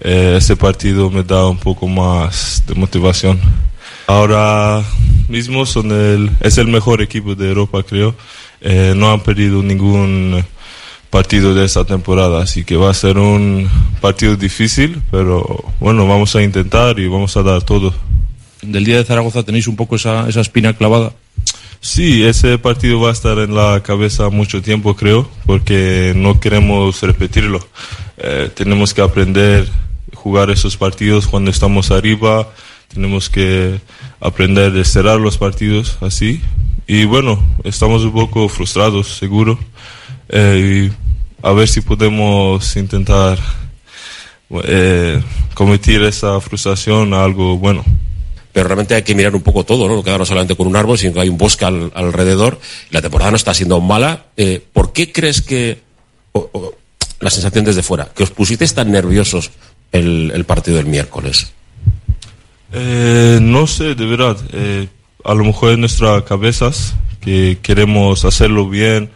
[0.00, 3.38] eh, este partido me da un poco más de motivación.
[4.08, 4.82] Ahora
[5.28, 8.14] mismo son el, es el mejor equipo de Europa, creo.
[8.96, 10.44] no han perdido ningún
[11.10, 16.34] partido de esta temporada, así que va a ser un partido difícil, pero bueno, vamos
[16.34, 17.94] a intentar y vamos a dar todo
[18.66, 21.12] del día de Zaragoza tenéis un poco esa, esa espina clavada.
[21.80, 27.02] Sí, ese partido va a estar en la cabeza mucho tiempo, creo, porque no queremos
[27.02, 27.60] repetirlo.
[28.16, 29.68] Eh, tenemos que aprender
[30.14, 32.48] jugar esos partidos cuando estamos arriba,
[32.88, 33.78] tenemos que
[34.18, 36.40] aprender a cerrar los partidos así.
[36.86, 39.58] Y bueno, estamos un poco frustrados, seguro.
[40.30, 40.90] Eh,
[41.42, 43.38] a ver si podemos intentar
[44.64, 45.20] eh,
[45.52, 47.84] convertir esa frustración a algo bueno
[48.54, 49.96] pero realmente hay que mirar un poco todo, ¿no?
[49.96, 52.60] No quedarnos solamente con un árbol, sino que hay un bosque al, alrededor.
[52.90, 54.26] La temporada no está siendo mala.
[54.36, 55.80] Eh, ¿Por qué crees que,
[56.30, 56.74] o, o,
[57.18, 59.50] la sensación desde fuera, que os pusisteis tan nerviosos
[59.90, 61.52] el, el partido del miércoles?
[62.72, 64.36] Eh, no sé, de verdad.
[64.52, 64.86] Eh,
[65.24, 69.10] a lo mejor en nuestras cabezas, que queremos hacerlo bien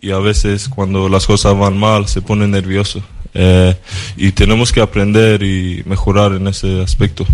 [0.00, 3.02] y a veces cuando las cosas van mal se pone nervioso.
[3.34, 3.76] Eh,
[4.16, 7.26] y tenemos que aprender y mejorar en ese aspecto.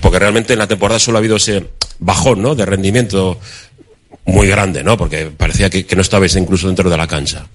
[0.00, 2.54] Porque realmente en la temporada solo ha habido ese bajón ¿no?
[2.54, 3.38] de rendimiento
[4.26, 4.96] muy grande, ¿no?
[4.96, 7.46] Porque parecía que, que no estabais incluso dentro de la cancha.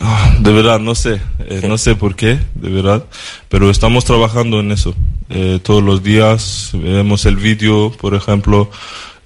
[0.00, 3.04] Ah, de verdad, no sé, eh, no sé por qué, de verdad,
[3.48, 4.94] pero estamos trabajando en eso.
[5.28, 8.70] Eh, todos los días vemos el vídeo, por ejemplo,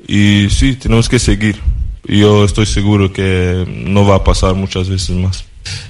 [0.07, 1.61] y sí, tenemos que seguir.
[2.05, 5.45] yo estoy seguro que no va a pasar muchas veces más.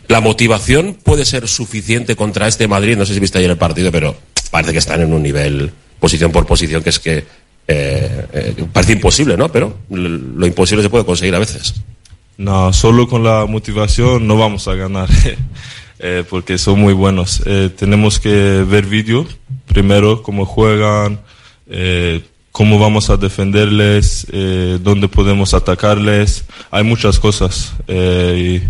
[0.09, 2.97] La motivación puede ser suficiente contra este Madrid.
[2.97, 4.16] No sé si viste ayer el partido, pero
[4.51, 7.25] parece que están en un nivel, posición por posición, que es que
[7.68, 9.51] eh, eh, parece imposible, ¿no?
[9.51, 11.75] Pero lo imposible se puede conseguir a veces.
[12.37, 15.09] No, solo con la motivación no vamos a ganar,
[15.99, 17.43] eh, porque son muy buenos.
[17.77, 19.27] Tenemos que ver vídeo
[19.66, 21.20] primero, cómo juegan,
[22.53, 26.44] cómo vamos a defenderles, eh, dónde podemos atacarles.
[26.70, 28.61] Hay muchas cosas eh,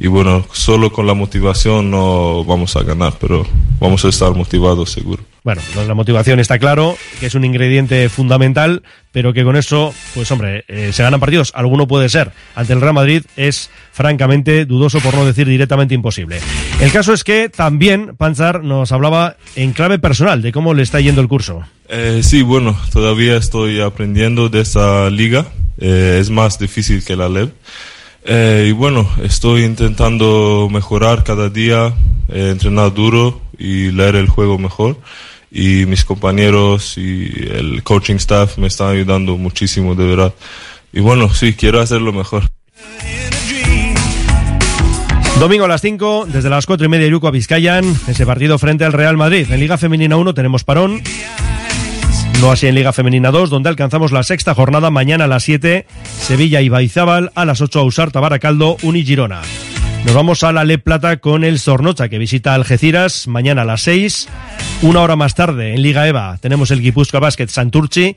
[0.00, 3.44] y, y bueno, solo con la motivación no vamos a ganar, pero
[3.80, 5.31] vamos a estar motivados seguro.
[5.44, 10.30] Bueno, la motivación está claro, que es un ingrediente fundamental, pero que con eso, pues
[10.30, 11.50] hombre, eh, se ganan partidos.
[11.54, 12.30] Alguno puede ser.
[12.54, 16.38] Ante el Real Madrid es francamente dudoso, por no decir directamente imposible.
[16.80, 21.00] El caso es que también Panzar nos hablaba en clave personal de cómo le está
[21.00, 21.64] yendo el curso.
[21.88, 25.46] Eh, sí, bueno, todavía estoy aprendiendo de esta liga.
[25.78, 27.50] Eh, es más difícil que la LEB.
[28.24, 31.92] Eh, y bueno, estoy intentando mejorar cada día,
[32.28, 34.98] eh, entrenar duro y leer el juego mejor.
[35.54, 40.34] Y mis compañeros y el coaching staff me están ayudando muchísimo, de verdad.
[40.92, 42.44] Y bueno, sí, quiero hacerlo mejor.
[45.38, 48.84] Domingo a las 5, desde las 4 y media Iruko a Vizcayan, ese partido frente
[48.84, 49.46] al Real Madrid.
[49.50, 51.02] En Liga Femenina 1 tenemos parón.
[52.40, 55.86] No así en Liga Femenina 2, donde alcanzamos la sexta jornada mañana a las 7,
[56.20, 59.42] Sevilla y Baizábal, a las 8 Ausarta, Baracaldo, Uni Girona.
[60.04, 63.82] Nos vamos a la Le Plata con el Zornocha, que visita Algeciras mañana a las
[63.82, 64.28] 6.
[64.82, 68.16] Una hora más tarde, en Liga EVA, tenemos el Guipúzcoa Basket Santurchi.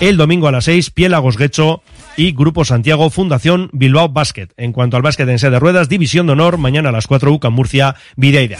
[0.00, 1.82] El domingo a las 6, Piélagos Guecho
[2.16, 4.48] y Grupo Santiago Fundación Bilbao Basket.
[4.58, 7.32] En cuanto al básquet en sede de ruedas, División de Honor, mañana a las 4
[7.32, 8.58] UCAM Murcia, Videira.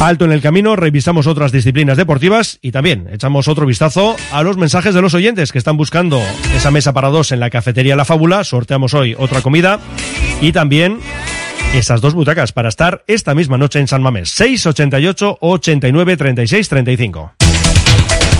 [0.00, 4.56] Alto en el camino, revisamos otras disciplinas deportivas y también echamos otro vistazo a los
[4.56, 6.22] mensajes de los oyentes que están buscando
[6.54, 8.44] esa mesa para dos en la cafetería La Fábula.
[8.44, 9.80] Sorteamos hoy otra comida
[10.40, 11.00] y también
[11.74, 14.30] esas dos butacas para estar esta misma noche en San Mamés.
[14.30, 17.32] 688 89 36 35.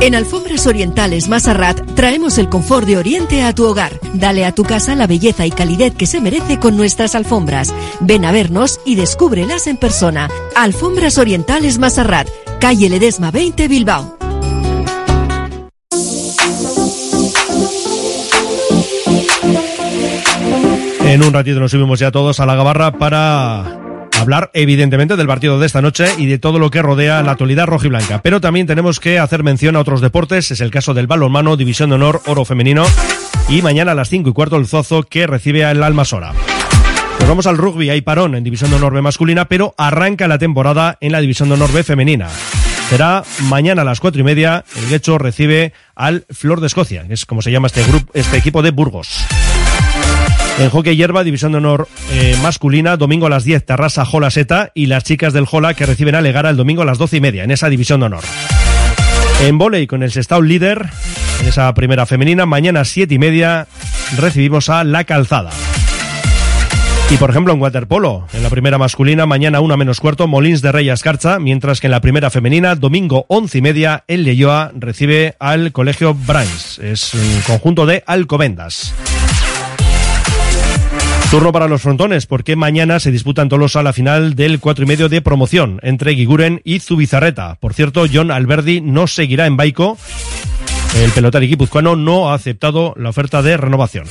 [0.00, 3.98] En Alfombras Orientales Masarrat traemos el confort de Oriente a tu hogar.
[4.14, 7.74] Dale a tu casa la belleza y calidez que se merece con nuestras alfombras.
[7.98, 10.30] Ven a vernos y descúbrelas en persona.
[10.54, 12.28] Alfombras Orientales Masarrat,
[12.60, 14.16] calle Ledesma 20 Bilbao.
[21.00, 23.87] En un ratito nos subimos ya todos a la gabarra para
[24.18, 27.66] hablar evidentemente del partido de esta noche y de todo lo que rodea la actualidad
[27.66, 28.20] rojiblanca.
[28.22, 31.90] Pero también tenemos que hacer mención a otros deportes, es el caso del balonmano, División
[31.90, 32.84] de Honor, Oro Femenino
[33.48, 36.32] y mañana a las 5 y cuarto el Zozo que recibe al Almasora.
[37.20, 40.38] Nos vamos al rugby, hay parón en División de Honor B masculina, pero arranca la
[40.38, 42.28] temporada en la División de Honor B femenina.
[42.88, 47.14] Será mañana a las cuatro y media, el Guecho recibe al Flor de Escocia, que
[47.14, 49.26] es como se llama este este equipo de Burgos.
[50.58, 54.72] En hockey hierba, división de honor eh, masculina, domingo a las 10, Terrassa Jola Seta
[54.74, 57.20] y las chicas del Jola que reciben a Legara el domingo a las 12 y
[57.20, 58.24] media en esa división de honor.
[59.42, 60.90] En volei con el Sestao líder
[61.40, 63.68] en esa primera femenina, mañana a 7 y media
[64.16, 65.50] recibimos a La Calzada.
[67.10, 70.72] Y por ejemplo en waterpolo, en la primera masculina, mañana una menos cuarto, Molins de
[70.72, 75.36] Rey Escarcha, mientras que en la primera femenina, domingo once y media, el Leyoa recibe
[75.38, 76.80] al Colegio Brains.
[76.80, 78.92] Es un conjunto de Alcobendas.
[81.30, 84.88] Turno para los frontones, porque mañana se disputa en Tolosa la final del cuatro y
[84.88, 87.56] medio de promoción entre Guiguren y Zubizarreta.
[87.60, 89.98] Por cierto, John Alberdi no seguirá en Baico.
[90.96, 94.06] El pelotari guipuzcoano no ha aceptado la oferta de renovación.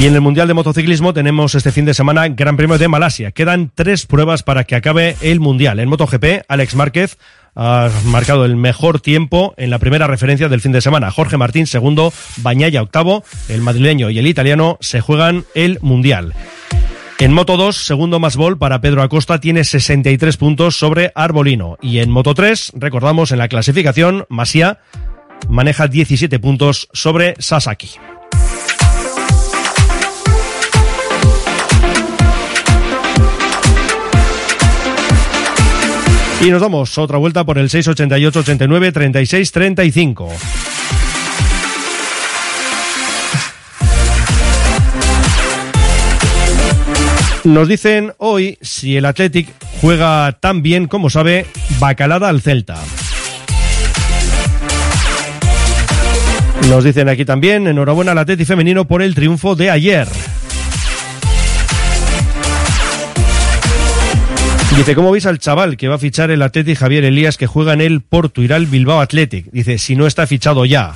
[0.00, 3.32] Y en el Mundial de Motociclismo tenemos este fin de semana Gran Premio de Malasia.
[3.32, 5.78] Quedan tres pruebas para que acabe el Mundial.
[5.78, 7.18] En MotoGP, Alex Márquez
[7.54, 11.10] ha marcado el mejor tiempo en la primera referencia del fin de semana.
[11.10, 13.24] Jorge Martín, segundo, Bañaya, octavo.
[13.50, 16.32] El madrileño y el italiano se juegan el Mundial.
[17.18, 21.76] En Moto 2, segundo más gol para Pedro Acosta, tiene 63 puntos sobre Arbolino.
[21.82, 24.78] Y en Moto 3, recordamos en la clasificación, Masia
[25.50, 27.90] maneja 17 puntos sobre Sasaki.
[36.40, 40.28] Y nos damos otra vuelta por el 688 89 36 35.
[47.44, 49.48] Nos dicen hoy si el Athletic
[49.80, 51.46] juega tan bien como sabe,
[51.78, 52.78] bacalada al Celta.
[56.68, 60.06] Nos dicen aquí también, enhorabuena al Athletic femenino por el triunfo de ayer.
[64.76, 67.72] Dice, ¿cómo veis al chaval que va a fichar el Athletic Javier Elías que juega
[67.72, 69.50] en el Portuiral Bilbao Athletic?
[69.50, 70.94] Dice, si no está fichado ya.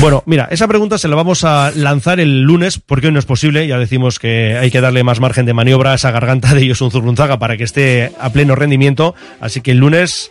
[0.00, 3.26] Bueno, mira, esa pregunta se la vamos a lanzar el lunes, porque hoy no es
[3.26, 6.70] posible, ya decimos que hay que darle más margen de maniobra a esa garganta de
[6.80, 10.30] un Zurrunzaga para que esté a pleno rendimiento, así que el lunes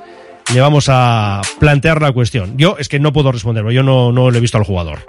[0.54, 2.58] le vamos a plantear la cuestión.
[2.58, 5.00] Yo es que no puedo responderlo, yo no, no le he visto al jugador.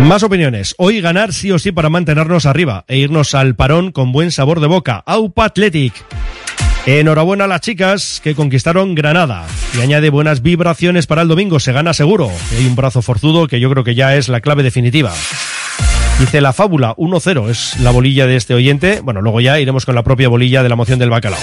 [0.00, 0.74] Más opiniones.
[0.78, 4.60] Hoy ganar sí o sí para mantenernos arriba e irnos al parón con buen sabor
[4.60, 5.02] de boca.
[5.04, 5.92] Aupa Athletic.
[6.86, 9.46] Enhorabuena a las chicas que conquistaron Granada
[9.76, 11.60] y añade buenas vibraciones para el domingo.
[11.60, 12.30] Se gana seguro.
[12.56, 15.12] Hay un brazo forzudo que yo creo que ya es la clave definitiva.
[16.18, 19.00] Dice la fábula 1-0 es la bolilla de este oyente.
[19.02, 21.40] Bueno, luego ya iremos con la propia bolilla de la moción del bacalao.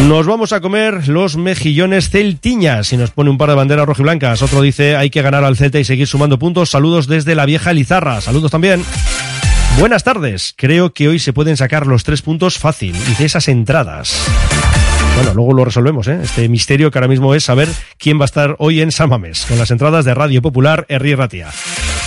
[0.00, 4.42] Nos vamos a comer los mejillones celtiñas y nos pone un par de banderas rojiblancas.
[4.42, 6.70] Otro dice hay que ganar al Celta y seguir sumando puntos.
[6.70, 8.20] Saludos desde la vieja Lizarra.
[8.20, 8.84] Saludos también.
[9.78, 10.54] Buenas tardes.
[10.56, 12.92] Creo que hoy se pueden sacar los tres puntos fácil.
[13.06, 14.16] Dice esas entradas.
[15.14, 16.20] Bueno, luego lo resolvemos, ¿eh?
[16.22, 17.68] Este misterio que ahora mismo es saber
[17.98, 21.48] quién va a estar hoy en Samames, con las entradas de Radio Popular Herri Ratia.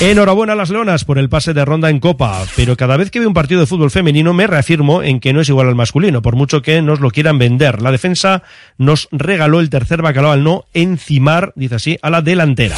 [0.02, 3.20] Enhorabuena a las Leonas por el pase de ronda en Copa, pero cada vez que
[3.20, 6.22] veo un partido de fútbol femenino me reafirmo en que no es igual al masculino,
[6.22, 7.82] por mucho que nos lo quieran vender.
[7.82, 8.44] La defensa
[8.78, 12.76] nos regaló el tercer bacalao al no encimar, dice así, a la delantera.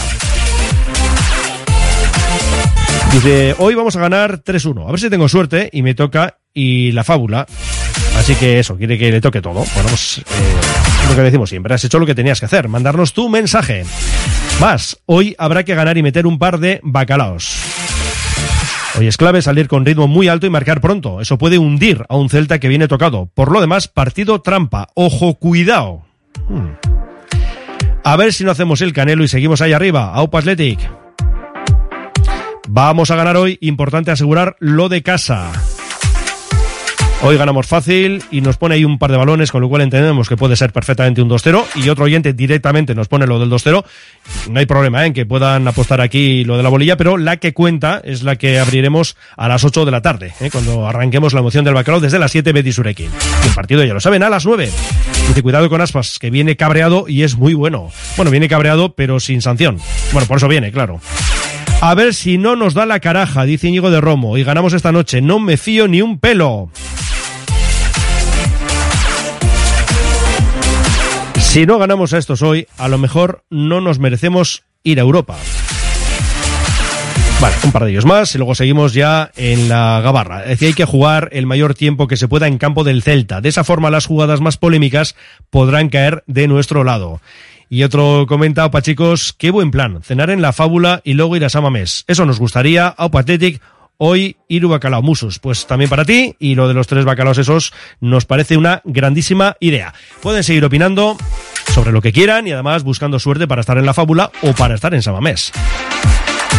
[3.12, 4.88] Dice, hoy vamos a ganar 3-1.
[4.88, 7.48] A ver si tengo suerte y me toca y la fábula.
[8.16, 9.66] Así que eso, quiere que le toque todo.
[9.74, 10.24] Bueno, pues eh,
[11.10, 12.68] lo que decimos siempre, has hecho lo que tenías que hacer.
[12.68, 13.86] Mandarnos tu mensaje.
[14.60, 17.62] Más, hoy habrá que ganar y meter un par de bacalaos.
[18.98, 21.22] Hoy es clave salir con ritmo muy alto y marcar pronto.
[21.22, 23.30] Eso puede hundir a un Celta que viene tocado.
[23.36, 24.88] Por lo demás, partido trampa.
[24.96, 26.02] Ojo, cuidado.
[26.50, 26.72] Hmm.
[28.04, 30.12] A ver si no hacemos el canelo y seguimos ahí arriba.
[30.16, 30.80] Aupa Athletic.
[32.68, 33.60] Vamos a ganar hoy.
[33.62, 35.52] Importante asegurar lo de casa.
[37.24, 40.30] Hoy ganamos fácil y nos pone ahí un par de balones, con lo cual entendemos
[40.30, 41.66] que puede ser perfectamente un 2-0.
[41.76, 43.84] Y otro oyente directamente nos pone lo del 2-0.
[44.52, 45.08] No hay problema ¿eh?
[45.08, 48.36] en que puedan apostar aquí lo de la bolilla, pero la que cuenta es la
[48.36, 50.50] que abriremos a las 8 de la tarde, ¿eh?
[50.52, 53.10] cuando arranquemos la emoción del bacalao desde las 7 Betis Urequín.
[53.46, 54.70] El partido ya lo saben, a las 9.
[55.28, 57.90] Dice, cuidado con Aspas, que viene cabreado y es muy bueno.
[58.16, 59.80] Bueno, viene cabreado, pero sin sanción.
[60.14, 61.02] Bueno, por eso viene, claro.
[61.82, 64.92] A ver si no nos da la caraja, dice Íñigo de Romo, y ganamos esta
[64.92, 65.22] noche.
[65.22, 66.70] No me fío ni un pelo.
[71.58, 75.36] Si no ganamos a estos hoy, a lo mejor no nos merecemos ir a Europa.
[77.42, 80.44] Vale, un par de ellos más y luego seguimos ya en la gabarra.
[80.44, 83.42] Es decir, hay que jugar el mayor tiempo que se pueda en campo del Celta.
[83.42, 85.16] De esa forma las jugadas más polémicas
[85.50, 87.22] podrán caer de nuestro lado.
[87.70, 91.46] Y otro comenta, opa chicos, qué buen plan, cenar en la fábula y luego ir
[91.46, 92.04] a Samamés.
[92.06, 93.64] Eso nos gustaría, opa Athletic,
[93.98, 95.40] hoy Iru Bacalao Musus.
[95.40, 99.56] Pues también para ti y lo de los tres bacalaos esos nos parece una grandísima
[99.60, 99.94] idea.
[100.22, 101.18] Pueden seguir opinando
[101.74, 104.76] sobre lo que quieran y además buscando suerte para estar en la fábula o para
[104.76, 105.52] estar en Samamés.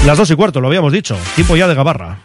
[0.06, 1.16] Las dos y cuarto, lo habíamos dicho.
[1.34, 2.18] Tiempo ya de Gabarra.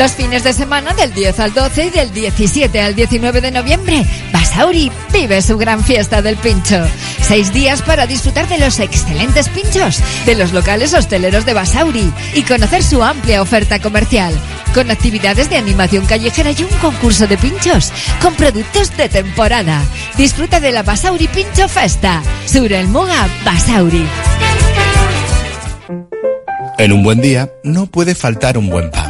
[0.00, 4.02] Los fines de semana del 10 al 12 y del 17 al 19 de noviembre,
[4.32, 6.82] Basauri vive su gran fiesta del pincho.
[7.20, 12.44] Seis días para disfrutar de los excelentes pinchos de los locales hosteleros de Basauri y
[12.44, 14.32] conocer su amplia oferta comercial,
[14.72, 17.92] con actividades de animación callejera y un concurso de pinchos
[18.22, 19.82] con productos de temporada.
[20.16, 22.22] Disfruta de la Basauri Pincho Festa.
[22.46, 24.06] Sur el Muga Basauri.
[26.78, 29.09] En un buen día no puede faltar un buen pan.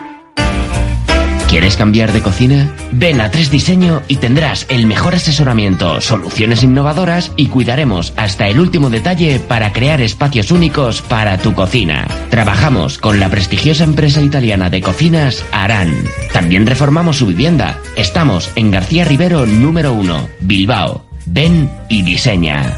[1.51, 2.73] ¿Quieres cambiar de cocina?
[2.93, 8.57] Ven a 3 Diseño y tendrás el mejor asesoramiento, soluciones innovadoras y cuidaremos hasta el
[8.57, 12.07] último detalle para crear espacios únicos para tu cocina.
[12.29, 15.93] Trabajamos con la prestigiosa empresa italiana de cocinas Aran.
[16.31, 17.81] También reformamos su vivienda.
[17.97, 21.03] Estamos en García Rivero número 1, Bilbao.
[21.25, 22.77] Ven y diseña.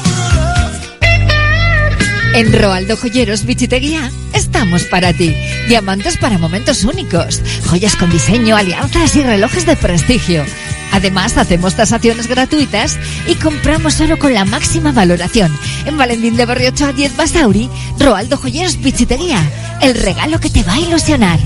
[2.33, 5.35] En Roaldo Joyeros Bichiteguía estamos para ti.
[5.67, 10.45] Diamantes para momentos únicos, joyas con diseño, alianzas y relojes de prestigio.
[10.93, 15.51] Además, hacemos tasaciones gratuitas y compramos oro con la máxima valoración.
[15.85, 17.69] En Valentín de Berriocho a 10 Basauri,
[17.99, 19.41] Roaldo Joyeros Bichiteguía.
[19.81, 21.39] El regalo que te va a ilusionar.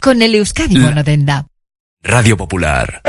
[0.00, 1.46] Con el Euskadi Monodenda.
[2.02, 3.02] Radio Popular.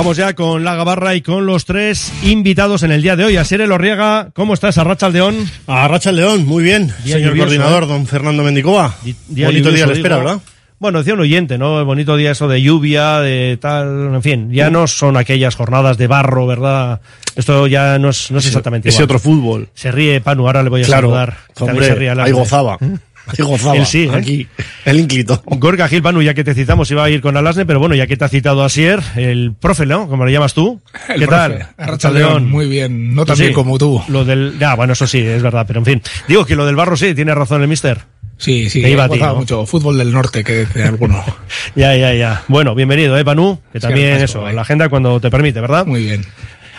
[0.00, 3.36] Vamos ya con la gabarra y con los tres invitados en el día de hoy.
[3.36, 4.78] Asier Elorriaga, ¿cómo estás?
[4.78, 5.36] Arracha León.
[5.66, 6.86] Arracha León, muy bien.
[7.04, 7.86] Día Señor lluvioso, coordinador, ¿eh?
[7.86, 8.94] don Fernando Mendicoa.
[9.28, 10.16] Día Bonito día le espera.
[10.16, 10.38] ¿verdad?
[10.78, 11.84] Bueno, decía un oyente, ¿no?
[11.84, 16.06] Bonito día eso de lluvia, de tal, en fin, ya no son aquellas jornadas de
[16.06, 17.02] barro, ¿verdad?
[17.36, 19.04] Esto ya no es, no es exactamente ese igual.
[19.04, 19.68] otro fútbol.
[19.74, 21.36] Se ríe Panu, ahora le voy a Claro, saludar.
[21.58, 22.78] hombre, se ríe al ahí gozaba.
[23.26, 23.76] Ahí gozaba.
[23.76, 24.10] Él sí, ¿eh?
[24.12, 24.48] Aquí,
[24.84, 25.42] el ínclito.
[25.46, 28.06] Gorka Gil, Panu, ya que te citamos, iba a ir con Alasne, pero bueno, ya
[28.06, 30.08] que te ha citado Asier, el profe, ¿no?
[30.08, 30.80] Como le llamas tú.
[31.08, 31.68] El ¿Qué profe, tal?
[31.76, 34.02] Arrachaldeón, muy bien, no tan bien como tú.
[34.08, 36.02] Lo del, ya, bueno, eso sí, es verdad, pero en fin.
[36.28, 37.98] Digo que lo del barro sí, tiene razón el mister.
[38.38, 39.34] Sí, sí, iba a ti, ¿no?
[39.34, 39.66] mucho.
[39.66, 41.22] Fútbol del norte, que dice alguno.
[41.76, 42.42] Ya, ya, ya.
[42.48, 43.60] Bueno, bienvenido, ¿eh, Panu?
[43.72, 45.86] Que Sí, también gracias, eso, la agenda cuando te permite, ¿verdad?
[45.86, 46.24] Muy bien.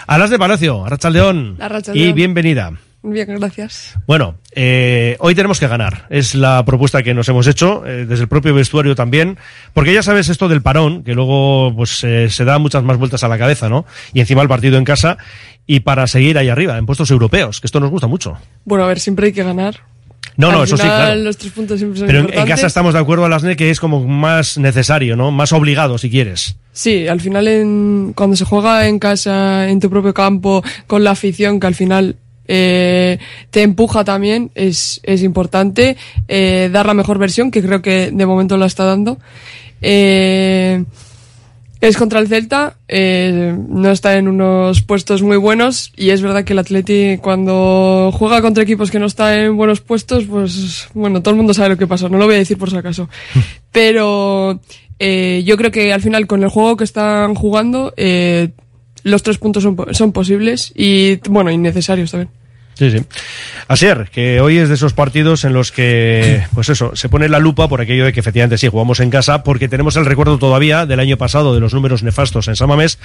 [0.08, 1.58] Alas de Palacio, Arrachaldeón.
[1.60, 2.10] Arratsaldeón.
[2.10, 2.74] Y bienvenida.
[3.04, 3.95] Bien, gracias.
[4.06, 6.06] Bueno, eh, hoy tenemos que ganar.
[6.10, 9.38] Es la propuesta que nos hemos hecho, eh, desde el propio vestuario también.
[9.74, 13.24] Porque ya sabes esto del parón, que luego pues eh, se da muchas más vueltas
[13.24, 13.86] a la cabeza, ¿no?
[14.14, 15.18] Y encima el partido en casa.
[15.66, 18.38] Y para seguir ahí arriba, en puestos europeos, que esto nos gusta mucho.
[18.66, 19.80] Bueno, a ver, siempre hay que ganar.
[20.38, 21.16] No, Al no, eso sí, claro.
[21.16, 24.06] Los tres puntos siempre son Pero en, casa estamos de acuerdo, Alasne, que es como
[24.06, 25.32] más necesario, ¿no?
[25.32, 26.56] Más obligado, si quieres.
[26.72, 31.12] Sí, al final en, cuando se juega en casa, en tu propio campo, con la
[31.12, 32.16] afición, que al final
[32.48, 33.20] eh,
[33.50, 38.26] te empuja también, es, es importante eh, dar la mejor versión, que creo que de
[38.26, 39.18] momento la está dando.
[39.82, 40.84] Eh,
[41.82, 46.44] es contra el Celta, eh, no está en unos puestos muy buenos y es verdad
[46.44, 51.24] que el Atleti cuando juega contra equipos que no están en buenos puestos, pues bueno,
[51.24, 53.10] todo el mundo sabe lo que pasa, no lo voy a decir por si acaso.
[53.72, 54.60] Pero
[55.00, 58.50] eh, yo creo que al final con el juego que están jugando, eh,
[59.04, 62.30] los tres puntos son, po- son posibles y bueno, y necesarios también.
[62.74, 63.04] Sí, sí.
[63.68, 67.38] Asier, que hoy es de esos partidos en los que, pues eso, se pone la
[67.38, 70.86] lupa por aquello de que efectivamente sí, jugamos en casa, porque tenemos el recuerdo todavía
[70.86, 72.97] del año pasado de los números nefastos en Samamés,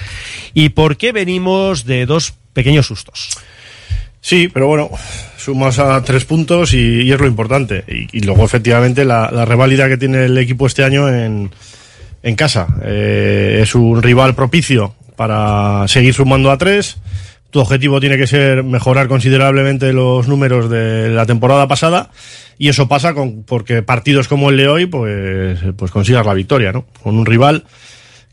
[0.53, 3.29] y por qué venimos de dos pequeños sustos.
[4.19, 4.89] Sí, pero bueno,
[5.37, 7.83] sumas a tres puntos y, y es lo importante.
[7.87, 11.51] Y, y luego, efectivamente, la, la reválida que tiene el equipo este año en,
[12.23, 12.67] en casa.
[12.83, 16.97] Eh, es un rival propicio para seguir sumando a tres.
[17.49, 22.11] Tu objetivo tiene que ser mejorar considerablemente los números de la temporada pasada
[22.57, 26.71] y eso pasa con, porque partidos como el de hoy pues, pues consigas la victoria,
[26.71, 26.85] ¿no?
[27.03, 27.65] Con un rival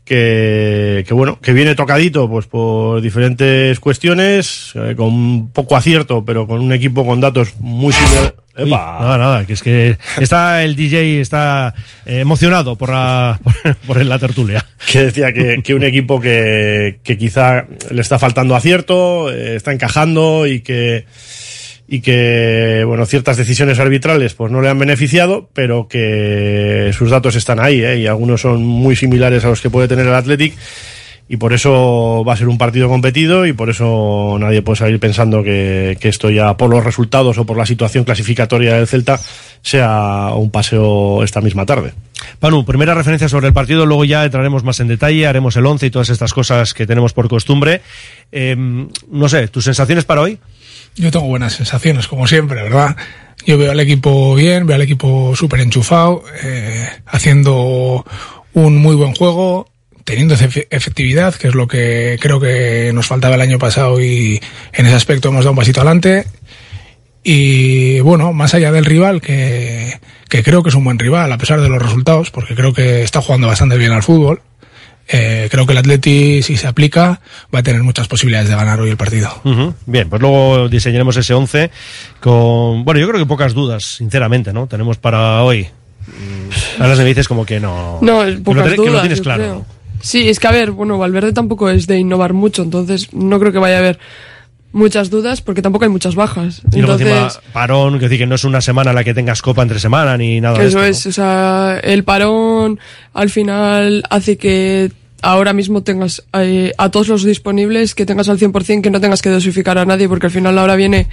[0.05, 6.47] que, que bueno, que viene tocadito pues por diferentes cuestiones, eh, con poco acierto, pero
[6.47, 8.33] con un equipo con datos muy similares.
[8.57, 11.73] Uy, nada, nada, que es que está el DJ está
[12.05, 14.65] eh, emocionado por la, por, por la tertulia.
[14.89, 19.73] que decía que, que un equipo que, que quizá le está faltando acierto, eh, está
[19.73, 21.05] encajando y que
[21.87, 27.35] y que bueno ciertas decisiones arbitrales pues no le han beneficiado pero que sus datos
[27.35, 27.99] están ahí ¿eh?
[27.99, 30.55] y algunos son muy similares a los que puede tener el Athletic
[31.27, 34.99] y por eso va a ser un partido competido y por eso nadie puede salir
[34.99, 39.19] pensando que, esto ya por los resultados o por la situación clasificatoria del Celta
[39.61, 41.93] sea un paseo esta misma tarde.
[42.39, 45.87] Panu, primera referencia sobre el partido, luego ya entraremos más en detalle, haremos el once
[45.87, 47.81] y todas estas cosas que tenemos por costumbre.
[48.31, 50.37] Eh, no sé, ¿tus sensaciones para hoy?
[50.95, 52.95] Yo tengo buenas sensaciones, como siempre, ¿verdad?
[53.45, 58.05] Yo veo al equipo bien, veo al equipo súper enchufado, eh, haciendo
[58.53, 59.69] un muy buen juego,
[60.05, 64.39] teniendo efectividad, que es lo que creo que nos faltaba el año pasado y
[64.71, 66.25] en ese aspecto hemos dado un pasito adelante.
[67.23, 71.37] Y bueno, más allá del rival, que, que creo que es un buen rival, a
[71.37, 74.41] pesar de los resultados, porque creo que está jugando bastante bien al fútbol.
[75.07, 77.21] Eh, creo que el Atleti, si se aplica,
[77.53, 79.29] va a tener muchas posibilidades de ganar hoy el partido.
[79.43, 79.73] Uh -huh.
[79.85, 81.69] Bien, pues luego diseñaremos ese 11
[82.19, 84.67] con, bueno, yo creo que pocas dudas, sinceramente, ¿no?
[84.67, 85.67] Tenemos para hoy.
[86.79, 87.99] Ahora se me dices como que no.
[88.01, 88.85] No, que pocas lo, dudas.
[88.85, 89.43] que lo tienes claro.
[89.43, 89.55] creo.
[89.55, 89.65] ¿no?
[90.01, 93.51] Sí, es que a ver, bueno, Valverde tampoco es de innovar mucho, entonces no creo
[93.51, 93.99] que vaya a haber
[94.75, 96.61] muchas dudas porque tampoco hay muchas bajas.
[96.73, 99.41] Y luego entonces, encima, parón, que decir que no es una semana la que tengas
[99.41, 102.79] copa entre semana ni nada de Eso es, o sea, el parón
[103.13, 108.37] al final hace que ahora mismo tengas eh, a todos los disponibles, que tengas al
[108.37, 111.07] 100%, que no tengas que dosificar a nadie, porque al final ahora viene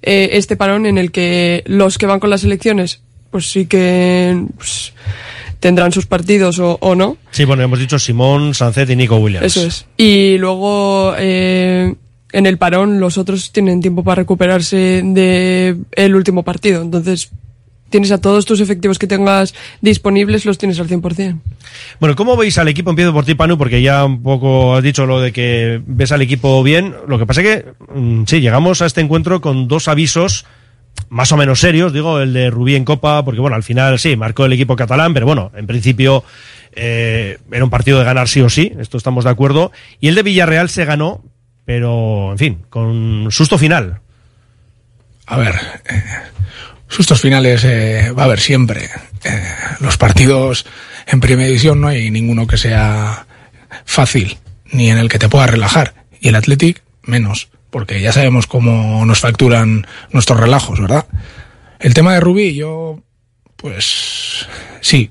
[0.00, 4.42] eh, este parón en el que los que van con las elecciones, pues sí que
[4.56, 4.94] pues,
[5.60, 7.18] tendrán sus partidos o, o no.
[7.30, 9.44] Sí, bueno, hemos dicho Simón, Sancet y Nico Williams.
[9.44, 9.86] Eso es.
[9.98, 11.94] Y luego eh,
[12.32, 16.82] en el parón los otros tienen tiempo para recuperarse de el último partido.
[16.82, 17.30] Entonces
[17.90, 21.38] tienes a todos tus efectivos que tengas disponibles, los tienes al 100%.
[22.00, 22.90] Bueno, ¿cómo veis al equipo?
[22.90, 26.22] Empiezo por ti, Panu, porque ya un poco has dicho lo de que ves al
[26.22, 26.94] equipo bien.
[27.06, 30.46] Lo que pasa es que, mm, sí, llegamos a este encuentro con dos avisos
[31.08, 34.16] más o menos serios, digo, el de Rubí en Copa, porque bueno, al final sí,
[34.16, 36.24] marcó el equipo catalán, pero bueno, en principio
[36.74, 39.72] eh, era un partido de ganar sí o sí, esto estamos de acuerdo.
[40.00, 41.22] Y el de Villarreal se ganó,
[41.64, 44.00] pero en fin, con susto final.
[45.26, 45.54] A ver,
[45.88, 46.02] eh,
[46.88, 48.90] sustos finales eh, va a haber siempre.
[49.24, 49.42] Eh,
[49.80, 50.66] los partidos
[51.06, 53.26] en primera división no hay ninguno que sea
[53.84, 54.38] fácil,
[54.72, 55.94] ni en el que te puedas relajar.
[56.20, 61.06] Y el Athletic menos, porque ya sabemos cómo nos facturan nuestros relajos, ¿verdad?
[61.80, 63.02] El tema de Rubí, yo,
[63.56, 64.46] pues,
[64.80, 65.10] sí.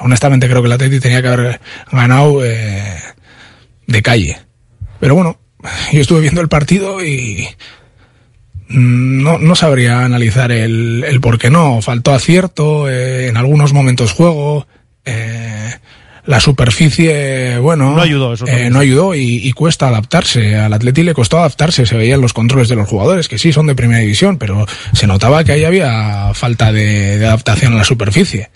[0.00, 1.60] Honestamente creo que el Athletic tenía que haber
[1.90, 2.98] ganado eh,
[3.86, 4.38] de calle.
[5.00, 5.38] Pero bueno,
[5.92, 7.48] yo estuve viendo el partido y
[8.68, 11.82] no, no sabría analizar el, el por qué no.
[11.82, 14.66] Faltó acierto, eh, en algunos momentos juego,
[15.04, 15.74] eh,
[16.26, 20.56] la superficie, bueno, No ayudó, eso eh, no ayudó y, y cuesta adaptarse.
[20.56, 23.66] Al Atleti le costó adaptarse, se veían los controles de los jugadores, que sí son
[23.66, 27.84] de primera división, pero se notaba que ahí había falta de, de adaptación a la
[27.84, 28.50] superficie.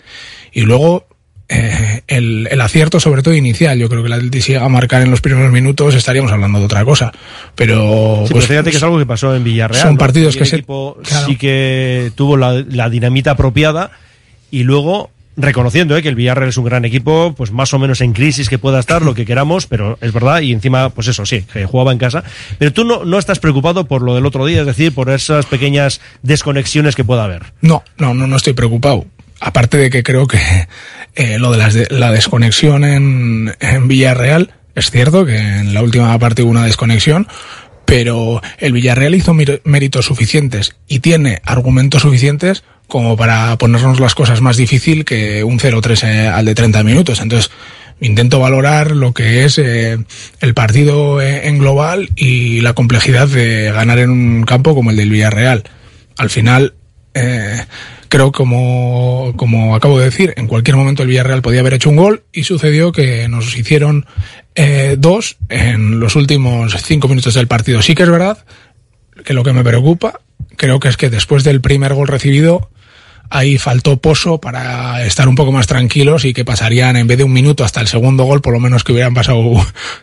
[0.51, 1.05] Y luego,
[1.49, 4.69] eh, el, el acierto, sobre todo inicial, yo creo que el Atleti si llega a
[4.69, 7.11] marcar en los primeros minutos estaríamos hablando de otra cosa.
[7.55, 9.81] Pero, Sí, pues, pero fíjate que es algo que pasó en Villarreal.
[9.81, 9.97] son ¿no?
[9.99, 11.25] partidos que el se- equipo claro.
[11.27, 13.91] sí que tuvo la, la dinamita apropiada
[14.51, 18.01] y luego reconociendo eh, que el Villarreal es un gran equipo, pues más o menos
[18.01, 21.25] en crisis que pueda estar, lo que queramos, pero es verdad, y encima, pues eso,
[21.25, 22.25] sí, que jugaba en casa.
[22.57, 25.45] Pero tú no, no estás preocupado por lo del otro día, es decir, por esas
[25.45, 27.43] pequeñas desconexiones que pueda haber.
[27.61, 29.05] No, no, no, no estoy preocupado.
[29.39, 30.37] Aparte de que creo que
[31.19, 33.53] eh, lo de las de- la desconexión en,
[33.87, 37.27] Villarreal, es cierto que en la última parte hubo una desconexión,
[37.85, 44.41] pero el Villarreal hizo méritos suficientes y tiene argumentos suficientes como para ponernos las cosas
[44.41, 47.19] más difícil que un 0-3 eh, al de 30 minutos.
[47.19, 47.51] Entonces,
[47.99, 49.97] intento valorar lo que es eh,
[50.39, 55.09] el partido en global y la complejidad de ganar en un campo como el del
[55.09, 55.63] Villarreal.
[56.17, 56.73] Al final,
[57.13, 57.65] eh,
[58.09, 61.95] creo como, como acabo de decir, en cualquier momento el Villarreal podía haber hecho un
[61.95, 64.05] gol y sucedió que nos hicieron
[64.55, 67.81] eh, dos en los últimos cinco minutos del partido.
[67.81, 68.43] Sí que es verdad,
[69.23, 70.19] que lo que me preocupa
[70.57, 72.69] creo que es que después del primer gol recibido
[73.29, 77.23] ahí faltó pozo para estar un poco más tranquilos y que pasarían en vez de
[77.23, 79.41] un minuto hasta el segundo gol, por lo menos que hubieran pasado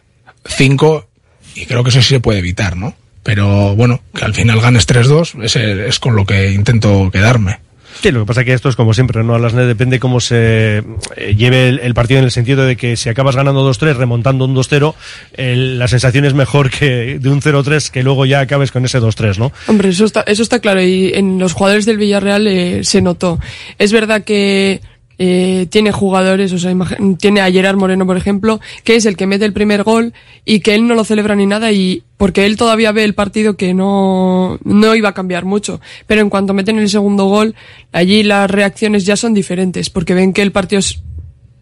[0.44, 1.08] cinco
[1.54, 2.94] y creo que eso sí se puede evitar, ¿no?
[3.22, 7.58] Pero bueno, que al final ganes 3-2 es, es con lo que intento quedarme.
[8.02, 9.34] Sí, lo que pasa es que esto es como siempre, ¿no?
[9.34, 10.78] A las depende cómo se
[11.16, 14.44] eh, lleve el, el, partido en el sentido de que si acabas ganando 2-3, remontando
[14.44, 14.94] un 2-0,
[15.36, 19.38] la sensación es mejor que de un 0-3 que luego ya acabes con ese 2-3,
[19.38, 19.52] ¿no?
[19.66, 23.38] Hombre, eso está, eso está claro y en los jugadores del Villarreal eh, se notó.
[23.78, 24.80] Es verdad que
[25.18, 26.74] eh, tiene jugadores, o sea,
[27.18, 30.12] tiene a Gerard Moreno, por ejemplo, que es el que mete el primer gol
[30.44, 33.56] y que él no lo celebra ni nada y porque él todavía ve el partido
[33.56, 35.80] que no, no iba a cambiar mucho.
[36.06, 37.54] Pero en cuanto meten el segundo gol,
[37.92, 41.02] allí las reacciones ya son diferentes porque ven que el partido es,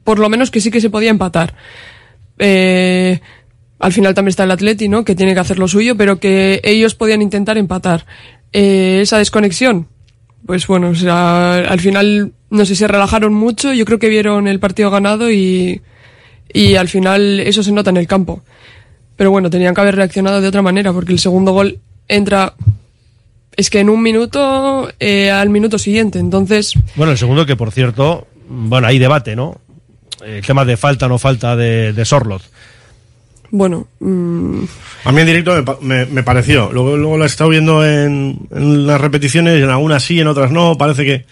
[0.03, 1.55] por lo menos que sí que se podía empatar.
[2.39, 3.21] Eh,
[3.79, 5.05] al final también está el Atleti, ¿no?
[5.05, 8.07] Que tiene que hacer lo suyo, pero que ellos podían intentar empatar.
[8.53, 9.89] Eh, esa desconexión,
[10.47, 14.47] pues bueno, o sea, al final no sé, se relajaron mucho, yo creo que vieron
[14.47, 15.83] el partido ganado y,
[16.53, 18.43] y al final eso se nota en el campo.
[19.17, 21.79] Pero bueno, tenían que haber reaccionado de otra manera porque el segundo gol
[22.09, 22.55] entra
[23.57, 26.75] es que en un minuto eh, al minuto siguiente, entonces...
[26.97, 29.61] Bueno, el segundo que por cierto, bueno, hay debate, ¿no?
[30.25, 32.43] El tema de falta o no falta de, de Sorloth.
[33.51, 33.87] Bueno...
[34.01, 34.65] Mmm...
[35.05, 36.73] A mí en directo me, me, pareció.
[36.73, 40.51] Luego, luego la he estado viendo en, en las repeticiones, en algunas sí, en otras
[40.51, 40.79] no.
[40.79, 41.27] Parece que,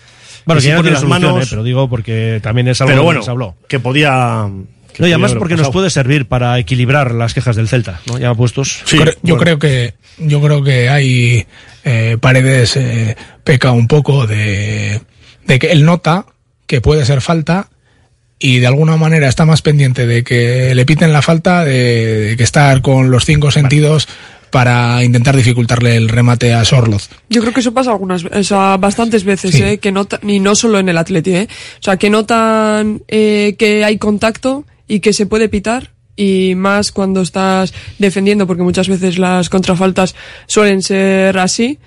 [0.44, 1.46] bueno, que, que las manos, ¿eh?
[1.50, 3.56] pero digo porque también es algo pero bueno, que se habló.
[3.68, 4.48] Que podía.
[4.92, 8.18] Que no, y además porque nos puede servir para equilibrar las quejas del Celta, ¿no?
[8.18, 8.82] Ya puestos.
[8.84, 11.46] Sí, yo, creo, yo creo que yo creo que hay
[11.84, 15.00] eh, Paredes eh, peca un poco de,
[15.46, 16.26] de que él nota
[16.66, 17.68] que puede ser falta
[18.38, 22.36] y de alguna manera está más pendiente de que le piten la falta de, de
[22.36, 24.08] que estar con los cinco sentidos
[24.52, 27.08] para intentar dificultarle el remate a Sorloz.
[27.30, 29.62] Yo creo que eso pasa algunas, o sea, bastantes veces, sí.
[29.62, 29.78] ¿eh?
[29.78, 31.48] que nota, y no solo en el Atleti, ¿eh?
[31.50, 36.92] o sea, que notan eh, que hay contacto y que se puede pitar y más
[36.92, 40.14] cuando estás defendiendo, porque muchas veces las contrafaltas
[40.46, 41.78] suelen ser así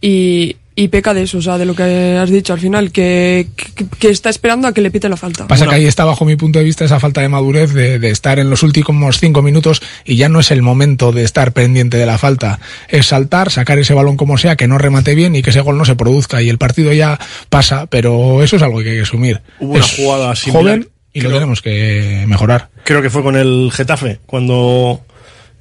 [0.00, 3.46] y, y peca de eso, o sea, de lo que has dicho al final, que,
[3.56, 5.46] que, que, está esperando a que le pite la falta.
[5.46, 8.10] Pasa que ahí está, bajo mi punto de vista, esa falta de madurez de, de,
[8.10, 11.96] estar en los últimos cinco minutos y ya no es el momento de estar pendiente
[11.96, 12.58] de la falta.
[12.88, 15.78] Es saltar, sacar ese balón como sea, que no remate bien y que ese gol
[15.78, 17.20] no se produzca y el partido ya
[17.50, 19.42] pasa, pero eso es algo que hay que asumir.
[19.60, 20.62] Hubo es una jugada similar.
[20.62, 22.70] joven y creo, lo tenemos que mejorar.
[22.84, 25.00] Creo que fue con el Getafe, cuando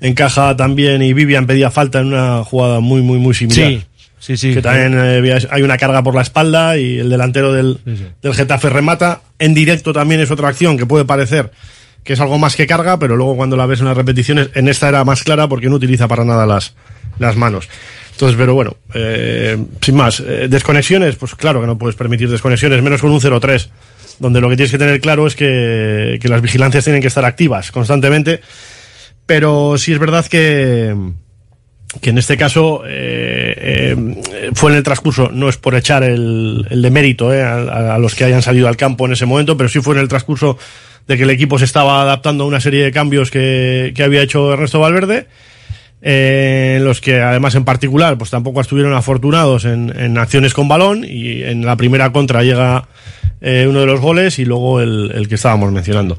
[0.01, 3.69] encaja también y Vivian pedía falta en una jugada muy, muy, muy similar.
[3.69, 3.83] Sí.
[4.23, 4.53] Sí, sí.
[4.53, 8.05] Que también eh, hay una carga por la espalda y el delantero del, sí, sí.
[8.21, 9.21] del Getafe remata.
[9.37, 11.51] En directo también es otra acción que puede parecer
[12.05, 14.67] que es algo más que carga, pero luego cuando la ves en las repeticiones, en
[14.67, 16.75] esta era más clara porque no utiliza para nada las,
[17.19, 17.69] las manos.
[18.11, 22.81] Entonces, pero bueno, eh, sin más, eh, desconexiones, pues claro que no puedes permitir desconexiones,
[22.81, 23.69] menos con un 0-3,
[24.19, 27.25] donde lo que tienes que tener claro es que, que las vigilancias tienen que estar
[27.25, 28.41] activas constantemente,
[29.25, 30.95] pero sí es verdad que
[32.01, 36.65] que en este caso eh, eh, fue en el transcurso, no es por echar el,
[36.69, 39.69] el de mérito eh, a, los que hayan salido al campo en ese momento, pero
[39.69, 40.57] sí fue en el transcurso
[41.07, 44.21] de que el equipo se estaba adaptando a una serie de cambios que, que había
[44.21, 45.27] hecho Ernesto Valverde,
[46.01, 50.67] eh, en los que además en particular pues tampoco estuvieron afortunados en, en acciones con
[50.67, 52.87] balón y en la primera contra llega
[53.39, 56.17] eh, uno de los goles y luego el que estábamos mencionando.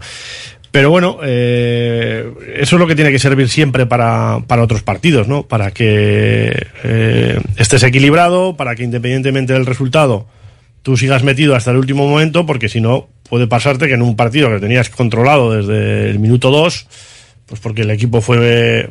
[0.74, 5.28] Pero bueno, eh, eso es lo que tiene que servir siempre para, para otros partidos,
[5.28, 5.46] ¿no?
[5.46, 10.26] Para que eh, estés equilibrado, para que independientemente del resultado
[10.82, 14.16] tú sigas metido hasta el último momento, porque si no, puede pasarte que en un
[14.16, 16.88] partido que tenías controlado desde el minuto 2,
[17.46, 18.90] pues porque el equipo fue,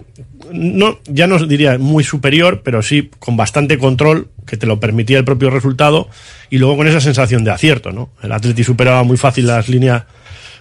[0.54, 5.18] no, ya no diría muy superior, pero sí con bastante control que te lo permitía
[5.18, 6.08] el propio resultado
[6.50, 8.10] y luego con esa sensación de acierto, ¿no?
[8.22, 10.04] El Atleti superaba muy fácil las líneas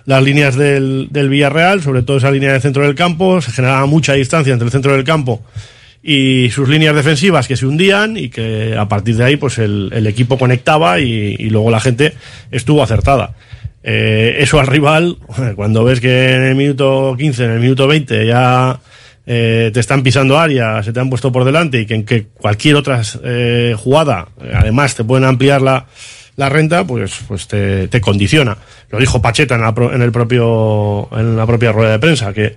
[0.05, 3.87] las líneas del, del Villarreal, sobre todo esa línea del centro del campo, se generaba
[3.87, 5.43] mucha distancia entre el centro del campo
[6.03, 9.91] y sus líneas defensivas que se hundían y que a partir de ahí pues el,
[9.93, 12.15] el equipo conectaba y, y, luego la gente
[12.51, 13.35] estuvo acertada.
[13.85, 15.19] Eh, eso al rival,
[15.57, 18.81] cuando ves que en el minuto 15, en el minuto 20 ya
[19.27, 22.27] eh, te están pisando área, se te han puesto por delante y que en que
[22.27, 25.87] cualquier otra eh, jugada, además te pueden ampliar la,
[26.37, 28.57] la renta, pues, pues te, te condiciona.
[28.91, 32.57] Lo dijo Pacheta en la, en el propio, en la propia rueda de prensa, que,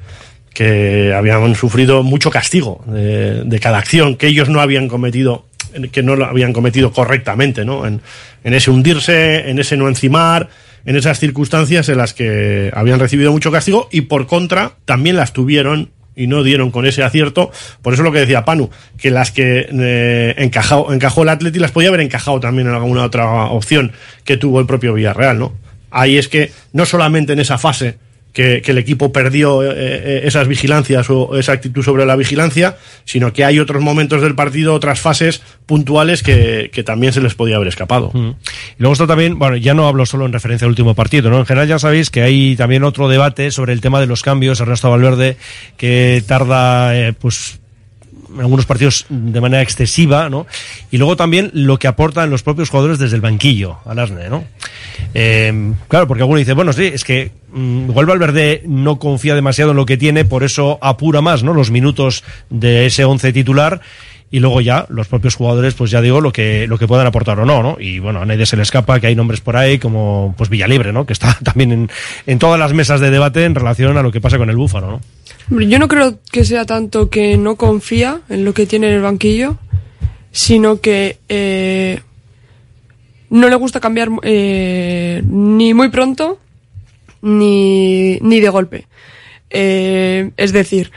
[0.54, 5.46] que habían sufrido mucho castigo de, de, cada acción que ellos no habían cometido,
[5.92, 7.86] que no lo habían cometido correctamente, ¿no?
[7.86, 8.02] En,
[8.44, 10.50] en ese hundirse, en ese no encimar,
[10.86, 15.34] en esas circunstancias en las que habían recibido mucho castigo y por contra también las
[15.34, 17.52] tuvieron y no dieron con ese acierto.
[17.82, 21.72] Por eso lo que decía Panu, que las que eh, encajó, encajó el Atleti las
[21.72, 23.92] podía haber encajado también en alguna otra opción
[24.24, 25.54] que tuvo el propio Villarreal, ¿no?
[25.92, 27.98] Ahí es que no solamente en esa fase
[28.36, 32.76] que, que el equipo perdió eh, eh, esas vigilancias o esa actitud sobre la vigilancia,
[33.06, 37.34] sino que hay otros momentos del partido, otras fases puntuales que, que también se les
[37.34, 38.12] podía haber escapado.
[38.14, 38.36] Mm.
[38.78, 41.40] Y luego está también, bueno, ya no hablo solo en referencia al último partido, ¿no?
[41.40, 44.60] En general ya sabéis que hay también otro debate sobre el tema de los cambios,
[44.60, 45.38] Ernesto Valverde,
[45.78, 47.62] que tarda, eh, pues,
[48.36, 50.46] en algunos partidos de manera excesiva, ¿no?
[50.92, 54.44] Y luego también lo que aportan los propios jugadores desde el banquillo al Asne, ¿no?
[55.14, 59.72] Eh, claro, porque alguno dice, bueno, sí, es que mm, igual Valverde no confía demasiado
[59.72, 61.54] en lo que tiene, por eso apura más, ¿no?
[61.54, 63.82] Los minutos de ese once titular
[64.32, 67.40] y luego ya los propios jugadores pues ya digo lo que lo que puedan aportar
[67.40, 69.78] o no no y bueno a nadie se le escapa que hay nombres por ahí
[69.78, 71.90] como pues Villalibre no que está también en,
[72.26, 74.88] en todas las mesas de debate en relación a lo que pasa con el Búfalo
[74.88, 75.02] no
[75.50, 79.02] Yo no creo que sea tanto que no confía en lo que tiene en el
[79.02, 79.58] banquillo,
[80.32, 82.02] sino que eh,
[83.30, 86.40] no le gusta cambiar eh, ni muy pronto
[87.22, 88.88] ni, ni de golpe.
[89.50, 90.92] Eh, es decir,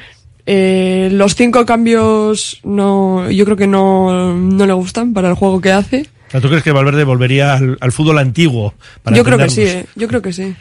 [0.46, 5.61] eh, los cinco cambios no, yo creo que no, no le gustan para el juego
[5.61, 6.07] que hace.
[6.30, 8.74] ¿Tú crees que Valverde volvería al, al fútbol antiguo?
[9.03, 10.55] para yo creo que sí, eh, yo creo que sí.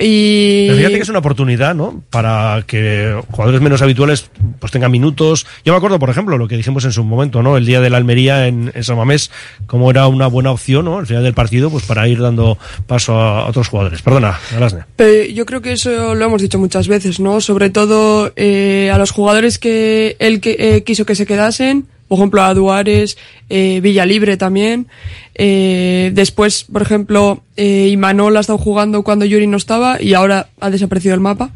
[0.00, 2.02] Y Pero fíjate que es una oportunidad, ¿no?
[2.10, 4.30] Para que jugadores menos habituales
[4.60, 5.46] pues tengan minutos.
[5.64, 7.56] Yo me acuerdo, por ejemplo, lo que dijimos en su momento, ¿no?
[7.56, 9.30] El día de la Almería en, en San Mamés,
[9.66, 10.98] como era una buena opción, ¿no?
[10.98, 14.02] Al final del partido, pues para ir dando paso a, otros jugadores.
[14.02, 14.84] Perdona, Alasne.
[14.96, 17.40] Pero yo creo que eso lo hemos dicho muchas veces, ¿no?
[17.40, 22.18] Sobre todo eh, a los jugadores que él que, eh, quiso que se quedasen, por
[22.18, 23.16] ejemplo a Duares,
[23.48, 24.86] eh, Villalibre también.
[25.34, 30.48] Eh, después, por ejemplo, eh, Imanol ha estado jugando cuando Yuri no estaba y ahora
[30.58, 31.50] ha desaparecido el mapa.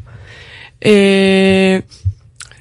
[0.79, 1.81] Eh,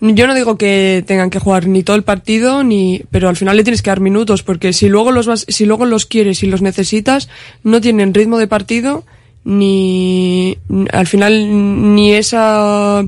[0.01, 3.57] yo no digo que tengan que jugar ni todo el partido, ni, pero al final
[3.57, 6.49] le tienes que dar minutos, porque si luego los vas, si luego los quieres y
[6.49, 7.29] los necesitas,
[7.63, 9.05] no tienen ritmo de partido,
[9.45, 10.59] ni,
[10.93, 13.05] al final, ni esa,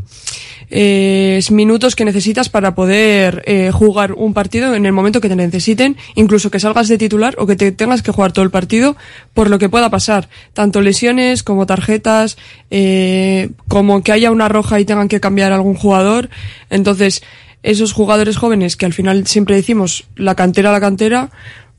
[0.71, 5.37] eh, minutos que necesitas para poder eh, jugar un partido en el momento que te
[5.37, 8.97] necesiten, incluso que salgas de titular o que te tengas que jugar todo el partido
[9.33, 12.37] por lo que pueda pasar, tanto lesiones como tarjetas,
[12.71, 16.31] eh, como que haya una roja y tengan que cambiar algún jugador.
[16.71, 17.23] Entonces,
[17.63, 21.31] esos jugadores jóvenes que al final siempre decimos la cantera, la cantera,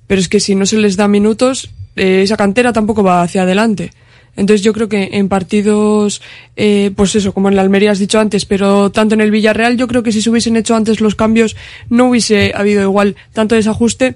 [0.08, 3.44] pero es que si no se les da minutos, eh, esa cantera tampoco va hacia
[3.44, 3.92] adelante.
[4.36, 6.22] Entonces yo creo que en partidos,
[6.56, 9.78] eh, pues eso, como en la Almería has dicho antes, pero tanto en el Villarreal,
[9.78, 11.56] yo creo que si se hubiesen hecho antes los cambios,
[11.90, 14.16] no hubiese habido igual tanto desajuste,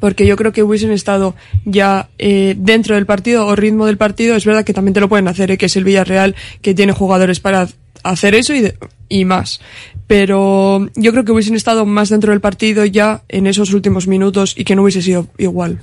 [0.00, 4.34] porque yo creo que hubiesen estado ya eh, dentro del partido o ritmo del partido.
[4.34, 6.92] Es verdad que también te lo pueden hacer, eh, que es el Villarreal que tiene
[6.92, 7.68] jugadores para
[8.02, 8.74] hacer eso y, de-
[9.08, 9.60] y más.
[10.06, 14.54] Pero yo creo que hubiesen estado más dentro del partido ya en esos últimos minutos
[14.56, 15.78] y que no hubiese sido igual.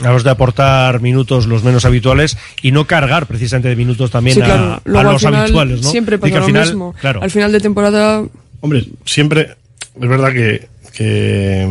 [0.00, 4.42] Hablamos de aportar minutos los menos habituales y no cargar precisamente de minutos también sí,
[4.42, 4.62] a- claro.
[4.74, 5.90] a, Luego al los final habituales, ¿no?
[5.90, 6.94] siempre pasa al lo final, mismo.
[7.00, 7.22] Claro.
[7.22, 8.24] Al final de temporada
[8.60, 9.56] Hombre, siempre
[10.00, 11.66] es verdad que, que,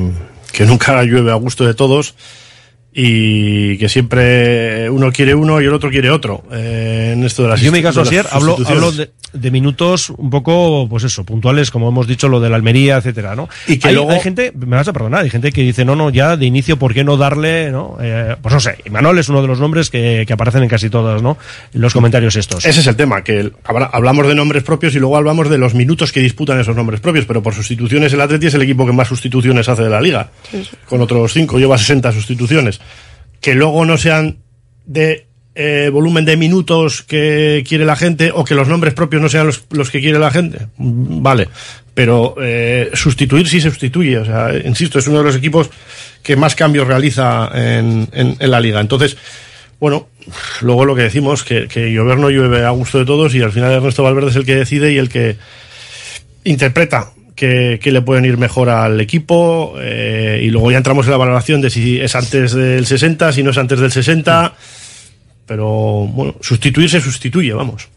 [0.51, 2.13] que nunca llueve a gusto de todos
[2.93, 6.43] y que siempre uno quiere uno y el otro quiere otro.
[6.51, 10.09] eh, en esto de las Yo en mi caso, Asier, hablo, hablo de, de minutos
[10.09, 13.47] un poco, pues eso, puntuales, como hemos dicho, lo de la Almería, etcétera, ¿no?
[13.67, 15.95] Y que hay, luego- hay gente, me vas a perdonar, hay gente que dice, no,
[15.95, 17.97] no, ya de inicio, ¿por qué no darle, no?
[18.01, 20.89] Eh, pues no sé, Imanol es uno de los nombres que, que aparecen en casi
[20.89, 21.37] todas, ¿no?
[21.73, 22.65] En los comentarios estos.
[22.65, 26.11] Ese es el tema, que hablamos de nombres propios y luego hablamos de los minutos
[26.11, 29.07] que disputan esos nombres propios, pero por sustituciones el Atleti es el equipo que más
[29.07, 30.31] sustituciones hace de la liga,
[30.87, 32.80] con otros cinco, lleva 60 sustituciones.
[33.41, 34.37] Que luego no sean
[34.85, 35.25] de
[35.55, 39.47] eh, volumen de minutos que quiere la gente o que los nombres propios no sean
[39.47, 41.49] los, los que quiere la gente, vale,
[41.93, 45.69] pero eh, sustituir sí se sustituye, o sea, insisto, es uno de los equipos
[46.23, 48.79] que más cambios realiza en, en- en la liga.
[48.79, 49.17] Entonces,
[49.79, 50.07] bueno,
[50.61, 53.51] luego lo que decimos, que, que llover no llueve a gusto de todos y al
[53.51, 55.35] final Ernesto Valverde es el que decide y el que
[56.43, 61.11] interpreta que, que le pueden ir mejor al equipo eh, y luego ya entramos en
[61.11, 64.53] la valoración de si es antes del 60, si no es antes del 60,
[65.45, 67.89] pero bueno, sustituir se sustituye, vamos.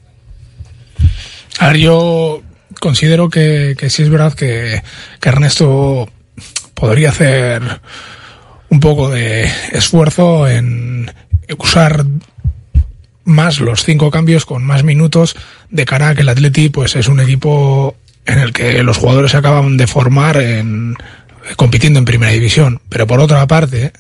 [1.59, 2.43] A ver, yo
[2.81, 4.83] considero que, que sí es verdad que,
[5.21, 6.09] que Ernesto
[6.75, 7.63] podría hacer
[8.71, 11.13] un poco de esfuerzo en
[11.59, 12.05] usar
[13.25, 15.37] más los cinco cambios con más minutos
[15.71, 17.97] de cara a que el Atleti pues es un equipo
[18.27, 20.97] en el que los jugadores se acaban de formar en,
[21.57, 22.81] compitiendo en primera división.
[22.89, 23.93] Pero por otra parte,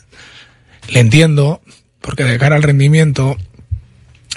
[0.88, 1.60] le entiendo,
[2.00, 3.36] porque de cara al rendimiento,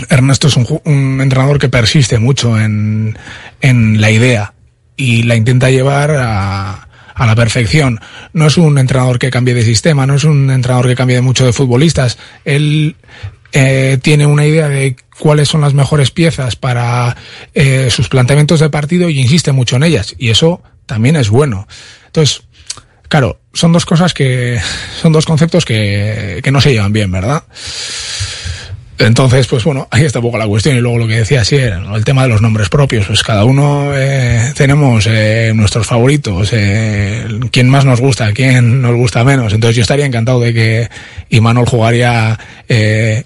[0.10, 3.18] Ernesto es un, un entrenador que persiste mucho en,
[3.62, 4.54] en la idea
[4.96, 8.00] y la intenta llevar a, a la perfección.
[8.34, 11.46] No es un entrenador que cambie de sistema, no es un entrenador que cambie mucho
[11.46, 12.18] de futbolistas.
[12.46, 12.96] Él
[13.52, 17.16] eh, tiene una idea de cuáles son las mejores piezas para
[17.54, 20.16] eh, sus planteamientos de partido y insiste mucho en ellas.
[20.18, 21.68] Y eso también es bueno.
[22.08, 22.44] Entonces,
[23.08, 24.60] claro, son dos cosas que,
[25.02, 27.44] son dos conceptos que, que no se llevan bien, ¿verdad?
[29.00, 30.76] Entonces, pues bueno, ahí está un poco la cuestión.
[30.76, 33.06] Y luego lo que decía sí, el tema de los nombres propios.
[33.06, 38.96] Pues cada uno eh, tenemos eh, nuestros favoritos, eh, quién más nos gusta, quién nos
[38.96, 39.54] gusta menos.
[39.54, 40.90] Entonces yo estaría encantado de que
[41.30, 43.24] Imanol jugaría eh,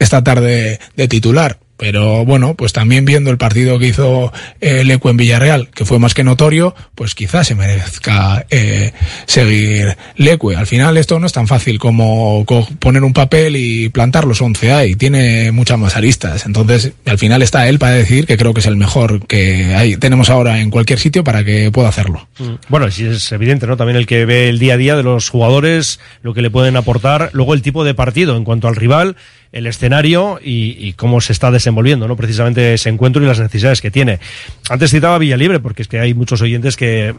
[0.00, 1.58] esta tarde de titular.
[1.76, 4.30] Pero bueno, pues también viendo el partido que hizo
[4.60, 8.92] eh, en Villarreal, que fue más que notorio, pues quizás se merezca eh,
[9.24, 10.56] seguir Leque.
[10.56, 14.42] Al final esto no es tan fácil como co- poner un papel y plantar los
[14.42, 16.44] 11 ahí, tiene muchas más aristas.
[16.44, 19.96] Entonces, al final está él para decir que creo que es el mejor que hay,
[19.96, 22.28] tenemos ahora en cualquier sitio para que pueda hacerlo.
[22.68, 23.78] Bueno, sí es evidente, ¿no?
[23.78, 26.76] También el que ve el día a día de los jugadores, lo que le pueden
[26.76, 29.16] aportar, luego el tipo de partido en cuanto al rival,
[29.52, 32.16] el escenario y, cómo se está desenvolviendo, ¿no?
[32.16, 34.20] Precisamente ese encuentro y las necesidades que tiene.
[34.68, 37.14] Antes citaba Villalibre, porque es que hay muchos oyentes que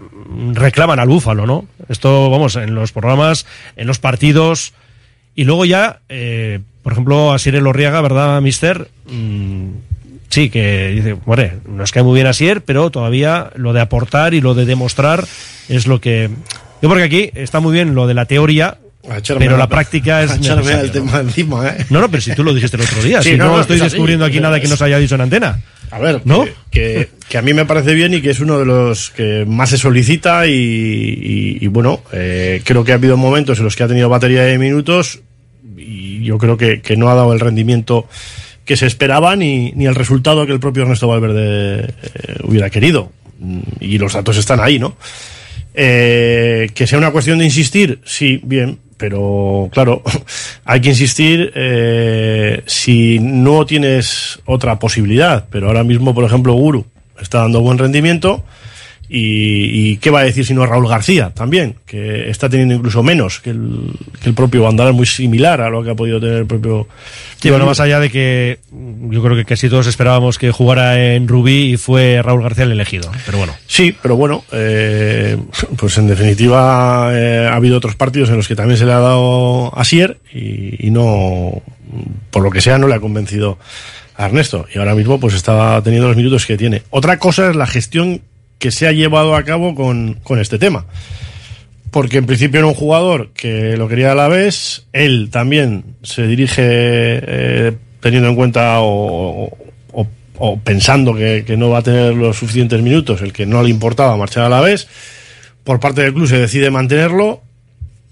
[0.54, 1.66] reclaman al Búfalo, ¿no?
[1.90, 4.74] Esto, vamos, en los programas, en los partidos,
[5.36, 8.90] y luego ya, eh, por ejemplo, Asier Elorriaga, ¿verdad, mister?
[9.08, 9.72] Mm,
[10.30, 14.42] sí, que dice, bueno, nos cae muy bien Asier, pero todavía lo de aportar y
[14.42, 15.26] lo de demostrar
[15.68, 16.30] es lo que...
[16.82, 18.80] Yo porque aquí está muy bien lo de la teoría,
[19.40, 20.62] pero la- práctica es el ¿no?
[20.92, 21.86] tema encima, ¿eh?
[21.90, 23.62] No, no, pero si tú lo dijiste el otro día, Sí, si no, no, no,
[23.62, 23.92] estoy es así.
[23.92, 25.60] descubriendo aquí nada que no se haya dicho en antena.
[25.90, 26.46] A ver, ¿No?
[26.70, 29.78] que, a mí me parece bien y que es uno de los que más se
[29.78, 33.88] solicita y, y- y bueno, eh, creo que ha habido momentos en los que ha
[33.90, 35.20] tenido batería de minutos
[35.78, 38.08] y yo creo que, que no ha dado el rendimiento
[38.64, 43.12] que se esperaba ni, ni el resultado que el propio Ernesto Valverde eh, hubiera querido.
[43.40, 44.96] Mm, Y los datos están ahí, ¿no?
[45.74, 50.04] Eh, que sea una cuestión de insistir, sí, bien, pero claro,
[50.64, 55.48] hay que insistir eh, si no tienes otra posibilidad.
[55.50, 56.86] Pero ahora mismo, por ejemplo, Guru
[57.20, 58.44] está dando buen rendimiento.
[59.14, 63.04] Y, y qué va a decir si no Raúl García también, que está teniendo incluso
[63.04, 63.92] menos que el,
[64.22, 66.88] que el propio Vandal, muy similar a lo que ha podido tener el propio.
[67.36, 68.60] Sí, bueno, más allá de que
[69.10, 72.72] yo creo que casi todos esperábamos que jugara en Rubí y fue Raúl García el
[72.72, 73.12] elegido.
[73.26, 73.54] Pero bueno.
[73.68, 75.38] Sí, pero bueno, eh,
[75.76, 79.00] pues en definitiva eh, ha habido otros partidos en los que también se le ha
[79.00, 81.62] dado a Sier y, y no,
[82.30, 83.60] por lo que sea, no le ha convencido
[84.16, 84.68] a Ernesto.
[84.74, 86.84] Y ahora mismo pues está teniendo los minutos que tiene.
[86.92, 88.22] Otra cosa es la gestión
[88.62, 90.86] que se ha llevado a cabo con, con este tema.
[91.90, 96.28] Porque en principio era un jugador que lo quería a la vez, él también se
[96.28, 99.58] dirige eh, teniendo en cuenta o,
[100.64, 104.16] pensando que, que no va a tener los suficientes minutos, el que no le importaba
[104.16, 104.88] marchar a la vez.
[105.64, 107.42] Por parte del club se decide mantenerlo,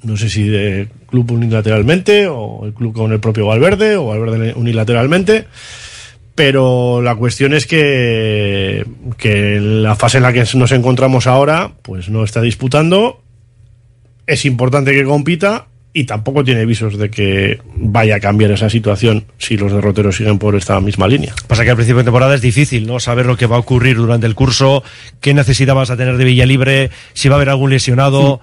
[0.03, 4.53] no sé si de club unilateralmente o el club con el propio Valverde o Valverde
[4.55, 5.45] unilateralmente.
[6.39, 8.85] Pero la cuestión es que,
[9.17, 13.21] que la fase en la que nos encontramos ahora, pues no está disputando.
[14.25, 19.25] Es importante que compita y tampoco tiene visos de que vaya a cambiar esa situación
[19.37, 21.33] si los derroteros siguen por esta misma línea.
[21.45, 23.01] Pasa que al principio de temporada es difícil, ¿no?
[23.01, 24.81] Saber lo que va a ocurrir durante el curso,
[25.19, 28.39] qué necesidad vas a tener de Villa Libre, si va a haber algún lesionado.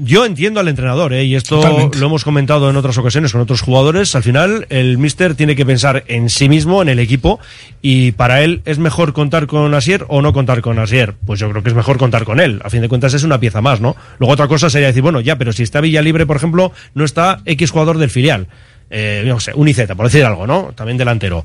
[0.00, 1.24] Yo entiendo al entrenador, ¿eh?
[1.24, 1.98] y esto Totalmente.
[1.98, 4.14] lo hemos comentado en otras ocasiones con otros jugadores.
[4.14, 7.40] Al final, el míster tiene que pensar en sí mismo, en el equipo,
[7.82, 11.16] y para él es mejor contar con Asier o no contar con Asier.
[11.26, 12.60] Pues yo creo que es mejor contar con él.
[12.64, 13.96] A fin de cuentas, es una pieza más, ¿no?
[14.20, 17.04] Luego, otra cosa sería decir, bueno, ya, pero si está Villa Libre, por ejemplo, no
[17.04, 18.46] está X jugador del filial.
[18.90, 20.72] Eh, no sé, Uniceta, por decir algo, ¿no?
[20.74, 21.44] También delantero.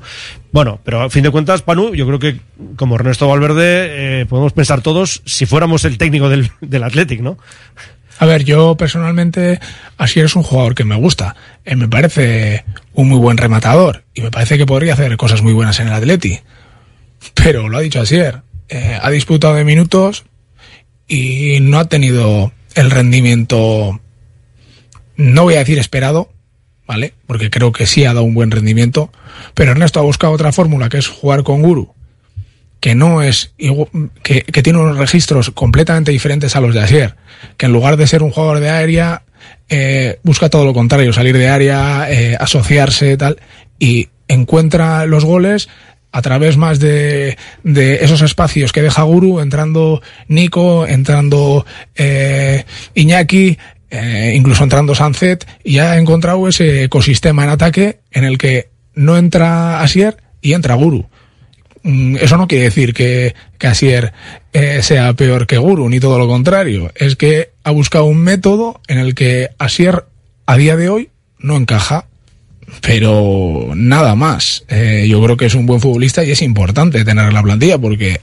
[0.52, 2.38] Bueno, pero a fin de cuentas, Panu, yo creo que
[2.76, 7.36] como Ernesto Valverde, eh, podemos pensar todos si fuéramos el técnico del, del Athletic, ¿no?
[8.18, 9.60] A ver, yo personalmente,
[9.96, 11.36] Asier es un jugador que me gusta.
[11.64, 15.52] Eh, me parece un muy buen rematador y me parece que podría hacer cosas muy
[15.52, 16.40] buenas en el Atleti.
[17.34, 20.24] Pero lo ha dicho Asier, eh, ha disputado de minutos
[21.08, 24.00] y no ha tenido el rendimiento,
[25.16, 26.30] no voy a decir esperado,
[26.86, 27.14] ¿vale?
[27.26, 29.10] Porque creo que sí ha dado un buen rendimiento,
[29.54, 31.93] pero Ernesto ha buscado otra fórmula que es jugar con Guru,
[32.84, 33.54] que no es
[34.22, 37.16] que, que tiene unos registros completamente diferentes a los de Asier,
[37.56, 39.22] que en lugar de ser un jugador de área
[39.70, 43.38] eh, busca todo lo contrario, salir de área, eh, asociarse tal
[43.78, 45.70] y encuentra los goles
[46.12, 53.56] a través más de, de esos espacios que deja Guru, entrando Nico, entrando eh, Iñaki,
[53.88, 59.16] eh, incluso entrando Sancet, y ha encontrado ese ecosistema en ataque en el que no
[59.16, 61.08] entra Asier y entra Guru.
[61.84, 64.12] Mm, Eso no quiere decir que, que Asier
[64.52, 66.90] eh, sea peor que Guru, ni todo lo contrario.
[66.96, 70.04] Es que ha buscado un método en el que Asier
[70.46, 72.06] a día de hoy no encaja,
[72.80, 74.64] pero nada más.
[74.68, 77.78] Eh, yo creo que es un buen futbolista y es importante tener en la plantilla
[77.78, 78.20] porque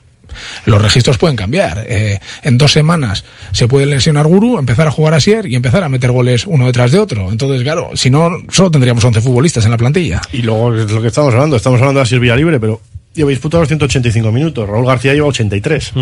[0.65, 1.85] los registros pueden cambiar.
[1.87, 5.89] Eh, en dos semanas se puede lesionar Guru, empezar a jugar Asier y empezar a
[5.89, 7.31] meter goles uno detrás de otro.
[7.31, 10.21] Entonces, claro, si no, solo tendríamos 11 futbolistas en la plantilla.
[10.31, 12.81] Y luego es lo que estamos hablando, estamos hablando de Asier Libre, pero
[13.13, 14.67] lleva disputado los 185 minutos.
[14.67, 15.93] Raúl García lleva 83.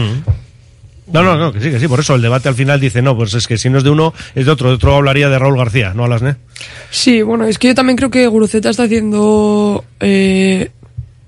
[1.12, 1.88] No, no, no, que sí, que sí.
[1.88, 3.90] Por eso el debate al final dice, no, pues es que si no es de
[3.90, 4.70] uno, es de otro.
[4.70, 6.36] De otro hablaría de Raúl García, ¿no, Alasne?
[6.92, 10.70] Sí, bueno, es que yo también creo que Guruceta está haciendo eh,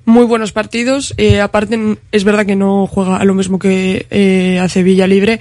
[0.06, 1.16] muy buenos partidos.
[1.18, 5.40] Eh, aparte, es verdad que no juega a lo mismo que eh, hace Villa Libre.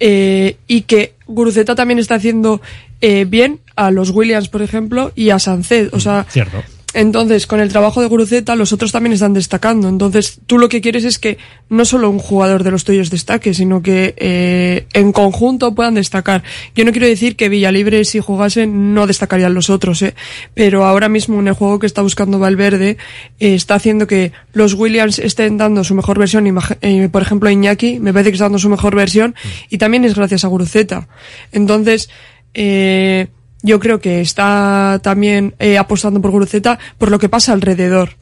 [0.00, 2.62] eh, y que Guruceta también está haciendo
[3.02, 5.90] eh, bien a los Williams, por ejemplo, y a Sanced.
[5.92, 6.62] O sea, Cierto.
[6.94, 9.88] Entonces, con el trabajo de Guruceta, los otros también están destacando.
[9.88, 11.38] Entonces, tú lo que quieres es que
[11.68, 16.42] no solo un jugador de los tuyos destaque, sino que eh, en conjunto puedan destacar.
[16.74, 20.14] Yo no quiero decir que Villalibre, si jugase, no destacarían los otros, ¿eh?
[20.54, 22.98] pero ahora mismo en el juego que está buscando Valverde,
[23.40, 26.46] eh, está haciendo que los Williams estén dando su mejor versión.
[26.82, 29.34] Eh, por ejemplo, Iñaki, me parece que está dando su mejor versión,
[29.70, 31.08] y también es gracias a Guruceta.
[31.52, 32.10] Entonces,
[32.54, 33.28] eh,
[33.62, 38.16] yo creo que está también eh, apostando por Guruceta por lo que pasa alrededor.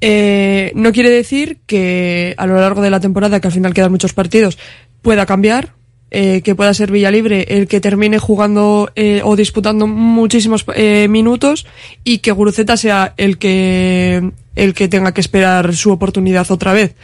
[0.00, 3.92] Eh, no quiere decir que a lo largo de la temporada, que al final quedan
[3.92, 4.58] muchos partidos,
[5.00, 5.72] pueda cambiar,
[6.10, 11.66] eh, que pueda ser Villalibre el que termine jugando eh, o disputando muchísimos eh, minutos
[12.04, 16.94] y que Guruceta sea el que el que tenga que esperar su oportunidad otra vez.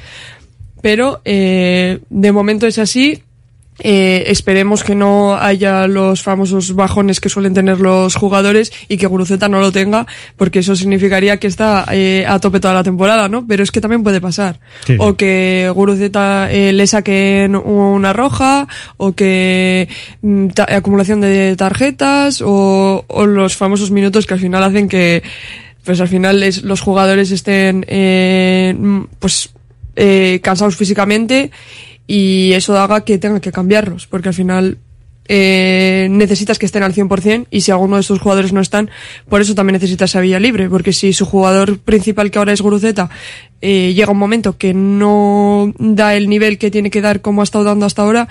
[0.83, 3.23] Pero eh, de momento es así.
[3.79, 9.07] Eh, esperemos que no haya los famosos bajones que suelen tener los jugadores y que
[9.07, 13.29] Guruceta no lo tenga, porque eso significaría que está eh, a tope toda la temporada,
[13.31, 13.47] ¿no?
[13.47, 14.61] Pero es que también puede pasar.
[14.87, 14.97] Sí.
[15.01, 18.69] O que Guruceta eh, le saquen una roja,
[18.99, 19.89] o que
[20.21, 25.23] mm, acumulación de tarjetas, o, o los famosos minutos que al final hacen que,
[25.83, 29.51] pues al final es- los jugadores estén, eh, mm, pues,
[29.97, 31.51] eh, cansados físicamente
[32.07, 34.79] y eso haga que tenga que cambiarlos, porque al final
[35.29, 38.91] eh, necesitas que estén al 100% y si alguno de estos jugadores no están,
[39.29, 42.61] por eso también necesitas a Villa Libre, porque si su jugador principal que ahora es
[42.61, 43.09] Guruceta
[43.61, 47.45] eh, llega un momento que no da el nivel que tiene que dar como ha
[47.45, 48.29] estado dando hasta ahora,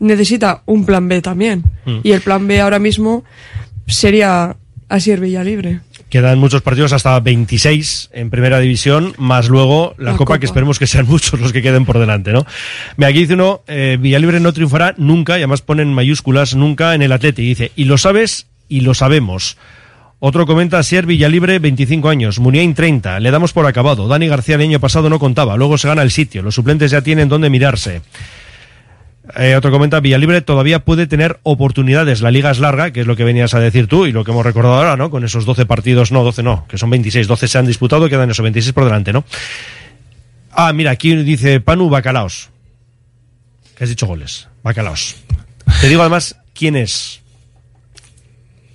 [0.00, 1.64] necesita un plan B también.
[1.86, 1.98] Mm.
[2.02, 3.24] Y el plan B ahora mismo
[3.86, 4.56] sería
[4.88, 5.80] Asier Villa Libre.
[6.08, 10.38] Quedan muchos partidos, hasta 26 en primera división, más luego la, La Copa, Copa.
[10.38, 12.46] que esperemos que sean muchos los que queden por delante, ¿no?
[12.96, 17.02] Mira, aquí dice uno, eh, Villalibre no triunfará nunca, y además ponen mayúsculas, nunca en
[17.02, 17.42] el Atleti.
[17.42, 19.56] Y dice, y lo sabes y lo sabemos.
[20.20, 24.08] Otro comenta, Sier Villalibre, 25 años, Muniain 30, le damos por acabado.
[24.08, 27.02] Dani García el año pasado no contaba, luego se gana el sitio, los suplentes ya
[27.02, 28.00] tienen dónde mirarse.
[29.36, 32.20] Eh, otro comenta, Villalibre todavía puede tener oportunidades.
[32.20, 34.32] La liga es larga, que es lo que venías a decir tú y lo que
[34.32, 35.10] hemos recordado ahora, ¿no?
[35.10, 38.30] Con esos 12 partidos, no, 12 no, que son 26, 12 se han disputado, quedan
[38.30, 39.24] esos 26 por delante, ¿no?
[40.52, 42.50] Ah, mira, aquí dice Panu Bacalaos.
[43.76, 44.48] Que has dicho goles.
[44.62, 45.16] Bacalaos.
[45.80, 47.22] Te digo además quién es.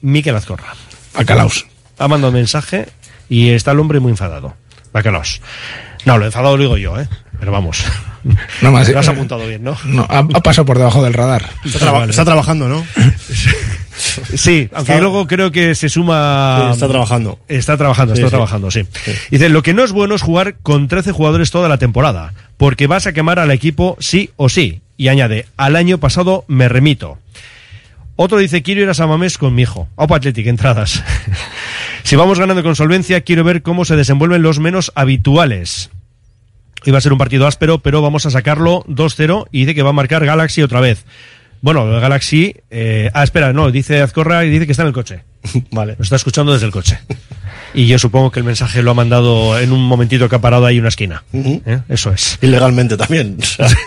[0.02, 0.74] Miquel Azcorra.
[1.16, 1.68] Bacalaos.
[1.98, 2.90] Ha mandado un mensaje
[3.30, 4.56] y está el hombre muy enfadado.
[4.92, 5.42] Bacalaos.
[6.06, 7.08] No, lo enfadado lo digo yo, ¿eh?
[7.40, 7.84] Pero vamos.
[8.62, 9.78] No más, Lo has apuntado bien, ¿no?
[9.86, 11.50] No, ha, ha pasado por debajo del radar.
[11.64, 12.10] Está, traba- Vale.
[12.12, 12.86] está trabajando, ¿no?
[14.36, 16.70] Sí, aunque Está- luego creo que se suma.
[16.74, 17.40] Está trabajando.
[17.48, 18.32] Está trabajando, Sí, está sí.
[18.32, 18.86] trabajando, sí.
[19.32, 22.88] Dice, lo que no es bueno es jugar con 13 jugadores toda la temporada, porque
[22.88, 24.82] vas a quemar al equipo sí o sí.
[24.98, 27.18] Y añade, al año pasado me remito.
[28.18, 29.88] Otro dice, quiero ir a Samamés con mi hijo.
[29.96, 31.02] Opa Athletic, entradas.
[32.04, 35.90] si vamos ganando con solvencia, quiero ver cómo se desenvuelven los menos habituales.
[36.86, 39.90] Iba a ser un partido áspero, pero vamos a sacarlo 2-0 y dice que va
[39.90, 41.06] a marcar Galaxy otra vez.
[41.62, 42.56] Bueno, Galaxy...
[42.70, 45.24] Eh, ah, espera, no, dice Azcorra y dice que está en el coche.
[45.72, 45.96] Vale.
[45.98, 47.00] Lo está escuchando desde el coche.
[47.74, 50.66] Y yo supongo que el mensaje lo ha mandado en un momentito que ha parado
[50.66, 51.24] ahí una esquina.
[51.34, 51.82] ¿Eh?
[51.90, 52.40] Eso es.
[52.42, 53.38] Ilegalmente también.
[53.40, 53.68] o sea.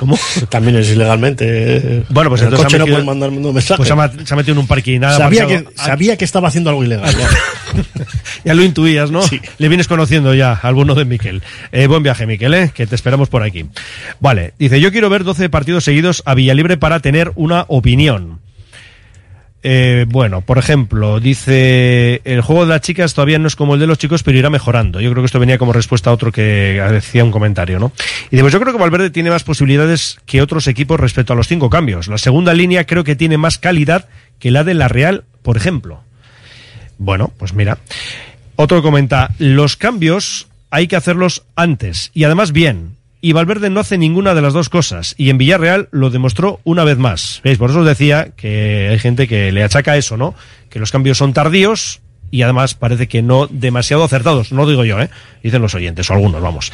[0.00, 0.18] ¿Cómo?
[0.48, 1.44] También es ilegalmente.
[1.46, 2.04] eh.
[2.08, 3.76] Bueno, pues el entonces coche no mandar un mensaje.
[3.76, 3.92] Pues se
[4.32, 4.98] ha, metido en un parking.
[4.98, 7.14] Nada sabía, que, sabía que estaba haciendo algo ilegal.
[7.14, 7.82] ¿no?
[8.44, 9.20] Ya lo intuías, ¿no?
[9.58, 11.42] Le vienes conociendo ya al bueno de Miquel.
[11.72, 12.70] Eh, buen viaje, Miquel, ¿eh?
[12.74, 13.66] que te esperamos por aquí.
[14.20, 18.40] Vale, dice, yo quiero ver 12 partidos seguidos a Villalibre para tener una opinión.
[19.62, 23.80] Eh, bueno, por ejemplo, dice, el juego de las chicas todavía no es como el
[23.80, 25.00] de los chicos, pero irá mejorando.
[25.00, 27.92] Yo creo que esto venía como respuesta a otro que decía un comentario, ¿no?
[28.30, 31.36] Y dice, pues yo creo que Valverde tiene más posibilidades que otros equipos respecto a
[31.36, 32.08] los cinco cambios.
[32.08, 34.08] La segunda línea creo que tiene más calidad
[34.38, 36.02] que la de la Real, por ejemplo.
[36.96, 37.78] Bueno, pues mira.
[38.56, 42.96] Otro comenta, los cambios hay que hacerlos antes y además bien.
[43.20, 45.14] Y Valverde no hace ninguna de las dos cosas.
[45.18, 47.40] Y en Villarreal lo demostró una vez más.
[47.44, 47.58] ¿Veis?
[47.58, 50.34] Por eso os decía que hay gente que le achaca eso, ¿no?
[50.68, 54.52] Que los cambios son tardíos y además parece que no demasiado acertados.
[54.52, 55.10] No lo digo yo, ¿eh?
[55.42, 56.72] Dicen los oyentes, o algunos, vamos.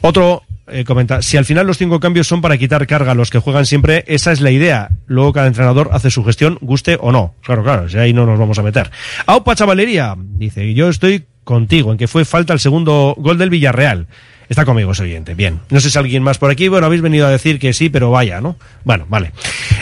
[0.00, 3.30] Otro eh, comenta, si al final los cinco cambios son para quitar carga a los
[3.30, 4.90] que juegan siempre, esa es la idea.
[5.06, 7.34] Luego cada entrenador hace su gestión, guste o no.
[7.42, 8.90] Claro, claro, si ahí no nos vamos a meter.
[9.26, 14.06] Aupa Chavalería, dice, yo estoy contigo en que fue falta el segundo gol del Villarreal.
[14.48, 15.60] Está conmigo ese oyente, bien.
[15.70, 18.10] No sé si alguien más por aquí, bueno, habéis venido a decir que sí, pero
[18.10, 18.56] vaya, ¿no?
[18.84, 19.32] Bueno, vale.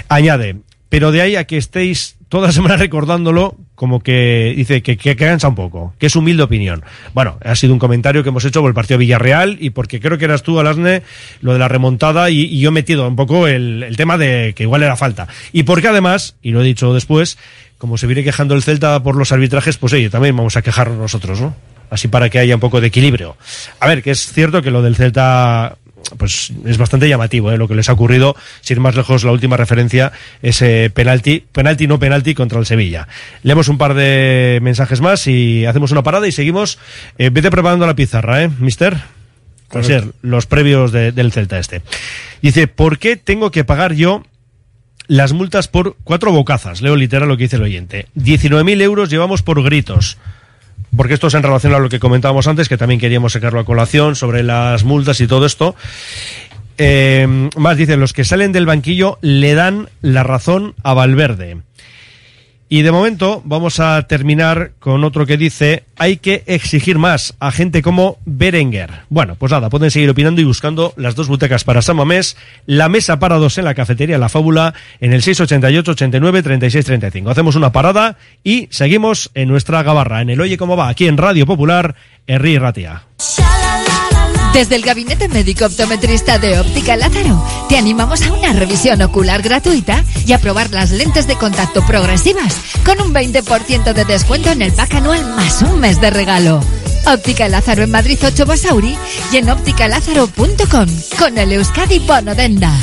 [0.08, 0.56] Añade,
[0.88, 5.16] pero de ahí a que estéis toda la semana recordándolo, como que dice que, que,
[5.16, 6.82] cansa un poco, que es humilde opinión.
[7.14, 10.18] Bueno, ha sido un comentario que hemos hecho por el partido Villarreal y porque creo
[10.18, 11.02] que eras tú, Alasne,
[11.40, 14.62] lo de la remontada y, yo he metido un poco el, el, tema de que
[14.62, 15.28] igual era falta.
[15.52, 17.38] Y porque además, y lo he dicho después,
[17.76, 20.98] como se viene quejando el Celta por los arbitrajes, pues oye, también vamos a quejarnos
[20.98, 21.54] nosotros, ¿no?
[21.92, 23.36] Así para que haya un poco de equilibrio.
[23.78, 25.76] A ver, que es cierto que lo del Celta
[26.16, 27.58] pues es bastante llamativo ¿eh?
[27.58, 30.10] lo que les ha ocurrido, sin ir más lejos la última referencia,
[30.40, 33.08] ese penalti, penalti no penalti contra el Sevilla.
[33.42, 36.78] Leemos un par de mensajes más y hacemos una parada y seguimos.
[37.18, 38.96] Eh, vete preparando la pizarra, ¿eh, mister?
[39.68, 41.82] A ser los previos de, del Celta este.
[42.40, 44.22] Dice, ¿por qué tengo que pagar yo
[45.08, 46.80] las multas por cuatro bocazas?
[46.80, 48.06] Leo literal lo que dice el oyente.
[48.16, 50.16] 19.000 euros llevamos por gritos
[50.96, 53.64] porque esto es en relación a lo que comentábamos antes, que también queríamos sacarlo a
[53.64, 55.74] colación sobre las multas y todo esto.
[56.78, 61.58] Eh, más dicen, los que salen del banquillo le dan la razón a Valverde.
[62.72, 67.52] Y de momento vamos a terminar con otro que dice, hay que exigir más a
[67.52, 69.02] gente como Berenguer.
[69.10, 72.34] Bueno, pues nada, pueden seguir opinando y buscando las dos butacas para San Mamés,
[72.64, 77.28] la mesa para dos en la cafetería La Fábula en el 688 89 36 35.
[77.28, 81.18] Hacemos una parada y seguimos en nuestra gabarra, en el Oye Cómo Va, aquí en
[81.18, 81.94] Radio Popular,
[82.26, 83.02] Herri Ratia.
[84.52, 90.04] Desde el Gabinete Médico Optometrista de Óptica Lázaro, te animamos a una revisión ocular gratuita
[90.26, 94.72] y a probar las lentes de contacto progresivas con un 20% de descuento en el
[94.72, 96.60] pack anual más un mes de regalo.
[97.06, 98.96] Óptica Lázaro en Madrid 8 Basauri
[99.32, 100.86] y en ópticalázaro.com
[101.18, 102.78] con el Euskadi Bono Denda.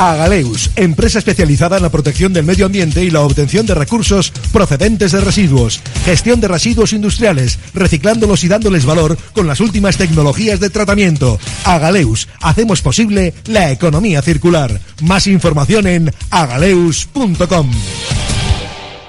[0.00, 5.12] Agaleus, empresa especializada en la protección del medio ambiente y la obtención de recursos procedentes
[5.12, 10.70] de residuos, gestión de residuos industriales, reciclándolos y dándoles valor con las últimas tecnologías de
[10.70, 11.38] tratamiento.
[11.64, 14.80] Agaleus, hacemos posible la economía circular.
[15.02, 17.70] Más información en agaleus.com.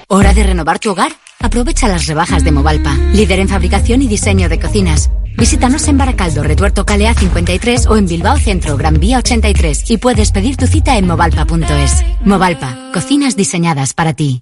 [0.10, 1.14] ¿Hora de renovar tu hogar?
[1.40, 5.10] Aprovecha las rebajas de Movalpa, líder en fabricación y diseño de cocinas.
[5.38, 10.32] Visítanos en Baracaldo, Retuerto Calea 53 o en Bilbao Centro, Gran Vía 83 y puedes
[10.32, 12.04] pedir tu cita en movalpa.es.
[12.24, 14.42] Movalpa, cocinas diseñadas para ti.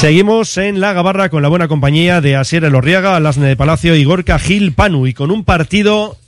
[0.00, 4.04] Seguimos en la Gabarra con la buena compañía de Asier Elorriaga, Alasne de Palacio y
[4.04, 6.18] Gorka Gil Panu y con un partido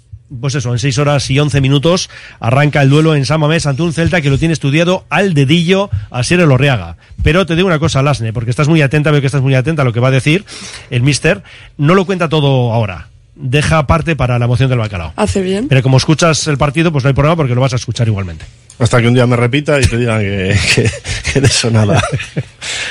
[0.41, 2.09] pues eso, en 6 horas y 11 minutos
[2.41, 5.91] arranca el duelo en San Mamés ante un Celta que lo tiene estudiado al dedillo
[6.11, 6.97] a Sier Elorriaga.
[7.23, 9.83] Pero te digo una cosa, Lasne, porque estás muy atenta, veo que estás muy atenta
[9.83, 10.45] a lo que va a decir
[10.91, 11.43] el mister.
[11.77, 13.09] No lo cuenta todo ahora.
[13.35, 15.13] Deja parte para la moción del bacalao.
[15.15, 15.69] Hace bien.
[15.69, 18.45] Pero como escuchas el partido, pues no hay problema porque lo vas a escuchar igualmente.
[18.79, 20.91] Hasta que un día me repita y te digan que, que,
[21.33, 22.01] que de eso nada.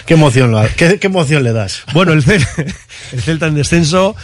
[0.05, 1.83] ¿Qué emoción, lo- qué, qué emoción le das?
[1.93, 2.45] Bueno, el, Cel-
[3.13, 4.15] el Celta en descenso,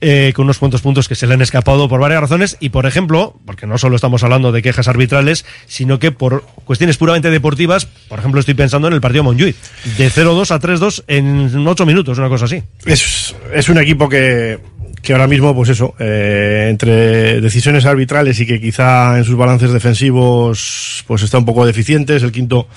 [0.00, 2.86] eh, con unos cuantos puntos que se le han escapado por varias razones y, por
[2.86, 7.86] ejemplo, porque no solo estamos hablando de quejas arbitrales, sino que por cuestiones puramente deportivas,
[8.08, 9.56] por ejemplo, estoy pensando en el partido Montjuic,
[9.96, 12.62] de 0-2 a 3-2 en 8 minutos, una cosa así.
[12.84, 14.58] Es, es un equipo que,
[15.02, 19.72] que ahora mismo, pues eso, eh, entre decisiones arbitrales y que quizá en sus balances
[19.72, 22.68] defensivos pues está un poco deficiente, es el quinto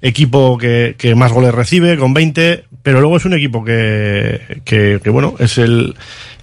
[0.00, 5.00] equipo que, que más goles recibe, con 20, pero luego es un equipo que, que,
[5.02, 5.94] que, bueno, es el,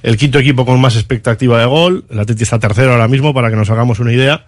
[0.03, 3.49] el quinto equipo con más expectativa de gol, el Atleti está tercero ahora mismo, para
[3.49, 4.45] que nos hagamos una idea,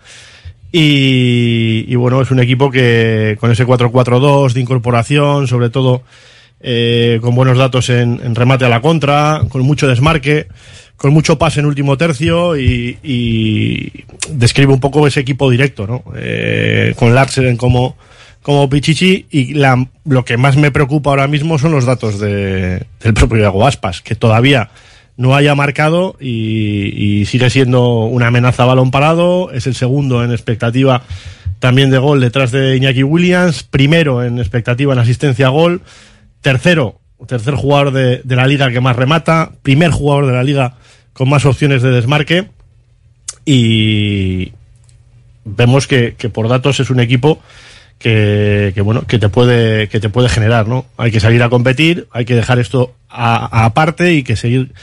[0.71, 6.03] y, y bueno, es un equipo que con ese 4-4-2 de incorporación, sobre todo
[6.67, 10.47] eh, con buenos datos en, en remate a la contra, con mucho desmarque,
[10.97, 16.03] con mucho pase en último tercio y, describe un poco ese equipo directo, ¿no?
[16.15, 17.95] Eh, con Larsen como,
[18.41, 22.83] como Pichichi y la, lo que más me preocupa ahora mismo son los datos de,
[22.99, 24.71] del propio Iago Aspas, que todavía
[25.17, 30.23] no haya marcado y, y sigue siendo una amenaza a balón parado, es el segundo
[30.23, 31.03] en expectativa
[31.59, 35.81] también de gol detrás de Iñaki Williams, primero en expectativa en asistencia a gol,
[36.45, 40.75] tercero, tercer jugador de, la liga que más remata, primer jugador de la liga
[41.13, 42.49] con más opciones de desmarque.
[43.45, 44.53] Y
[45.43, 47.39] vemos que, por datos es un equipo
[47.97, 52.07] que, bueno que te puede que te puede generar no hay que salir a competir
[52.11, 54.73] hay que dejar esto aparte y que seguir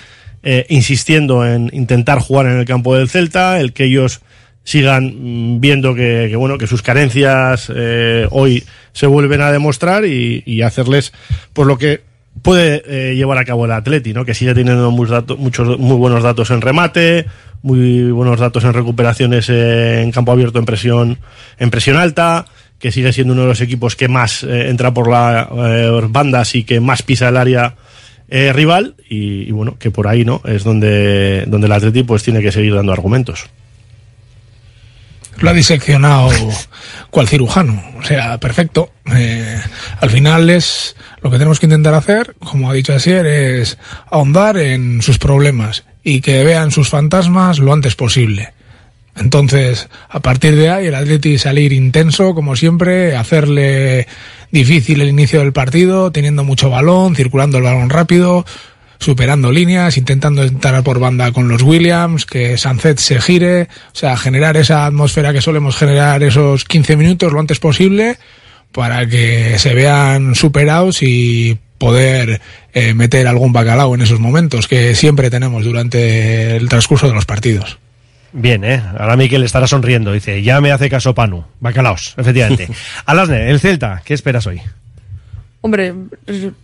[0.42, 4.22] eh, insistiendo en intentar jugar en el campo del Celta el que ellos
[4.64, 10.04] sigan mm, viendo que, que, bueno que sus carencias eh, hoy se vuelven a demostrar
[10.04, 11.12] y, hacerles
[11.52, 12.02] por lo que
[12.42, 14.24] puede eh, llevar a cabo el Atleti, ¿no?
[14.24, 17.26] Que sigue teniendo muchos muchos muy buenos datos en remate,
[17.62, 21.18] muy buenos datos en recuperaciones eh, en campo abierto en presión
[21.58, 22.46] en presión alta,
[22.78, 25.48] que sigue siendo uno de los equipos que más eh, entra por las
[26.10, 27.76] bandas y que más pisa el área
[28.28, 30.40] eh, rival y, y bueno, que por ahí, ¿no?
[30.44, 33.50] Es donde donde el Atleti pues tiene que seguir dando argumentos.
[35.42, 36.30] Lo ha diseccionado
[37.10, 37.82] cual cirujano.
[37.98, 38.90] O sea, perfecto.
[39.14, 39.60] Eh,
[40.00, 43.78] al final es lo que tenemos que intentar hacer, como ha dicho Asier, es
[44.10, 48.54] ahondar en sus problemas y que vean sus fantasmas lo antes posible.
[49.14, 54.06] Entonces, a partir de ahí, el Atleti salir intenso, como siempre, hacerle
[54.50, 58.46] difícil el inicio del partido, teniendo mucho balón, circulando el balón rápido,
[59.02, 63.62] superando líneas, intentando entrar por banda con los Williams, que Sancet se gire,
[63.92, 68.16] o sea, generar esa atmósfera que solemos generar esos 15 minutos lo antes posible
[68.72, 72.40] para que se vean superados y poder
[72.72, 77.26] eh, meter algún bacalao en esos momentos que siempre tenemos durante el transcurso de los
[77.26, 77.78] partidos.
[78.32, 78.82] Bien, ¿eh?
[78.98, 80.12] Ahora Miquel estará sonriendo.
[80.12, 81.44] Dice, ya me hace caso Panu.
[81.60, 82.68] Bacalaos, efectivamente.
[83.04, 84.62] Alasne, el Celta, ¿qué esperas hoy?
[85.64, 85.94] Hombre,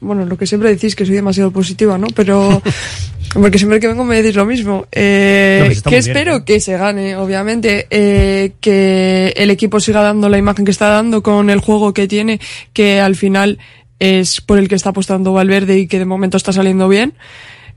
[0.00, 2.08] bueno, lo que siempre decís que soy demasiado positiva, ¿no?
[2.14, 2.60] Pero
[3.32, 4.86] porque siempre que vengo me decís lo mismo.
[4.90, 6.44] Eh, No, pues que bien, espero ¿eh?
[6.44, 11.22] que se gane, obviamente, eh, que el equipo siga dando la imagen que está dando
[11.22, 12.40] con el juego que tiene,
[12.72, 13.58] que al final
[14.00, 17.14] es por el que está apostando Valverde y que de momento está saliendo bien.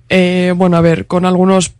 [0.09, 1.73] Eh, bueno, a ver, con algunos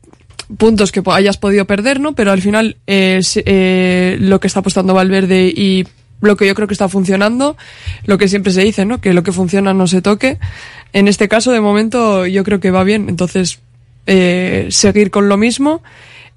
[0.58, 2.14] puntos que hayas podido perder, ¿no?
[2.14, 5.86] Pero al final es eh, lo que está apostando Valverde y
[6.22, 7.58] lo que yo creo que está funcionando,
[8.06, 9.02] lo que siempre se dice, ¿no?
[9.02, 10.38] Que lo que funciona no se toque.
[10.94, 13.10] En este caso, de momento, yo creo que va bien.
[13.10, 13.60] Entonces,
[14.06, 15.82] eh, seguir con lo mismo.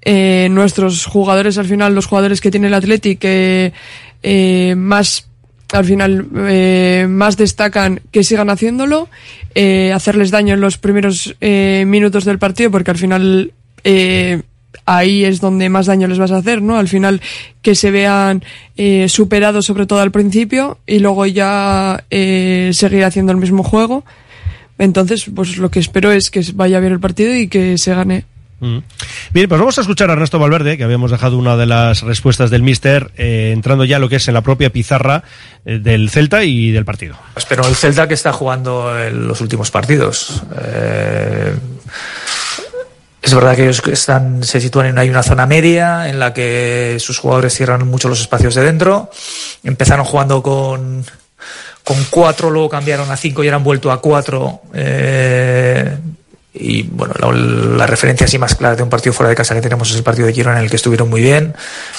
[0.01, 3.73] Eh, nuestros jugadores, al final, los jugadores que tiene el Athletic, que
[4.21, 5.27] eh, más
[5.71, 9.09] al final eh, más destacan que sigan haciéndolo,
[9.93, 13.53] hacerles daño en los primeros eh, minutos del partido, porque al final
[14.85, 16.77] ahí es donde más daño les vas a hacer, ¿no?
[16.77, 17.21] Al final
[17.61, 18.43] que se vean
[18.77, 24.03] eh, superados sobre todo al principio y luego ya eh, seguir haciendo el mismo juego.
[24.77, 28.25] Entonces, pues lo que espero es que vaya bien el partido y que se gane.
[28.59, 28.79] Mm.
[29.31, 32.49] Bien, pues vamos a escuchar a Ernesto Valverde, que habíamos dejado una de las respuestas
[32.49, 35.23] del Mister, eh, entrando ya a lo que es en la propia pizarra
[35.65, 37.15] eh, del Celta y del partido.
[37.49, 40.43] Pero el Celta que está jugando en los últimos partidos.
[40.63, 41.55] Eh,
[43.25, 43.81] es verdad que ellos
[44.41, 48.53] se sitúan en una zona media en la que sus jugadores cierran mucho los espacios
[48.53, 49.09] de dentro.
[49.63, 51.03] Empezaron jugando con,
[51.83, 54.61] con cuatro, luego cambiaron a cinco y ahora han vuelto a cuatro.
[54.75, 55.97] Eh,
[56.53, 59.89] y bueno, la, referencia así más clara de un partido fuera de casa que tenemos
[59.89, 61.55] es el partido de Girona en el que estuvieron muy bien,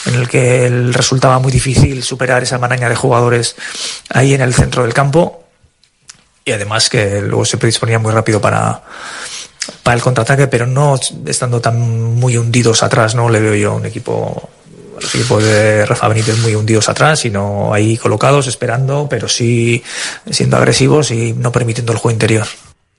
[0.07, 3.57] en el que resultaba muy difícil superar esa maraña de jugadores
[4.11, 5.44] ahí en el centro del campo
[6.44, 8.82] y además que luego se predisponía muy rápido para,
[9.82, 11.80] para el contraataque, pero no estando tan
[12.14, 14.48] muy hundidos atrás, no le veo yo un equipo
[15.01, 19.82] los equipos de Rafa Benítez muy hundidos atrás, sino ahí colocados, esperando, pero sí
[20.30, 22.47] siendo agresivos y no permitiendo el juego interior.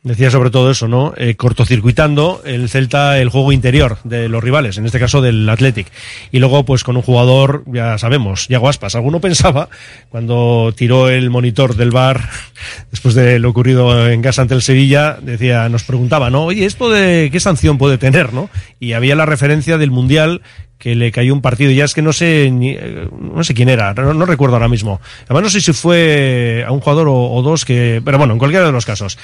[0.03, 1.14] Decía sobre todo eso, ¿no?
[1.18, 5.88] Eh, cortocircuitando el Celta el juego interior de los rivales, en este caso del Athletic.
[6.32, 8.95] Y luego, pues con un jugador, ya sabemos, Yago Aspas.
[8.95, 9.69] Alguno pensaba,
[10.10, 12.30] cuando tiró el monitor del bar,
[12.91, 16.45] después de lo ocurrido en casa ante el Sevilla, decía, nos preguntaba, ¿no?
[16.45, 18.49] Oye, ¿esto de qué sanción puede tener, no?
[18.80, 20.41] Y había la referencia del Mundial
[20.78, 21.72] que le cayó un partido.
[21.72, 25.02] Ya es que no sé ni, eh, no sé quién era, no, recuerdo ahora mismo.
[25.26, 28.40] Además no sé si fue a un jugador o, o, dos que, pero bueno, en
[28.40, 29.18] cualquiera de los casos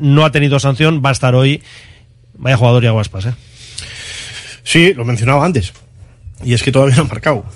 [0.00, 1.62] no ha tenido sanción, va a estar hoy.
[2.34, 3.34] Vaya jugador y aguaspas, ¿eh?
[4.62, 5.72] Sí, lo mencionaba antes.
[6.42, 7.44] Y es que todavía no han marcado.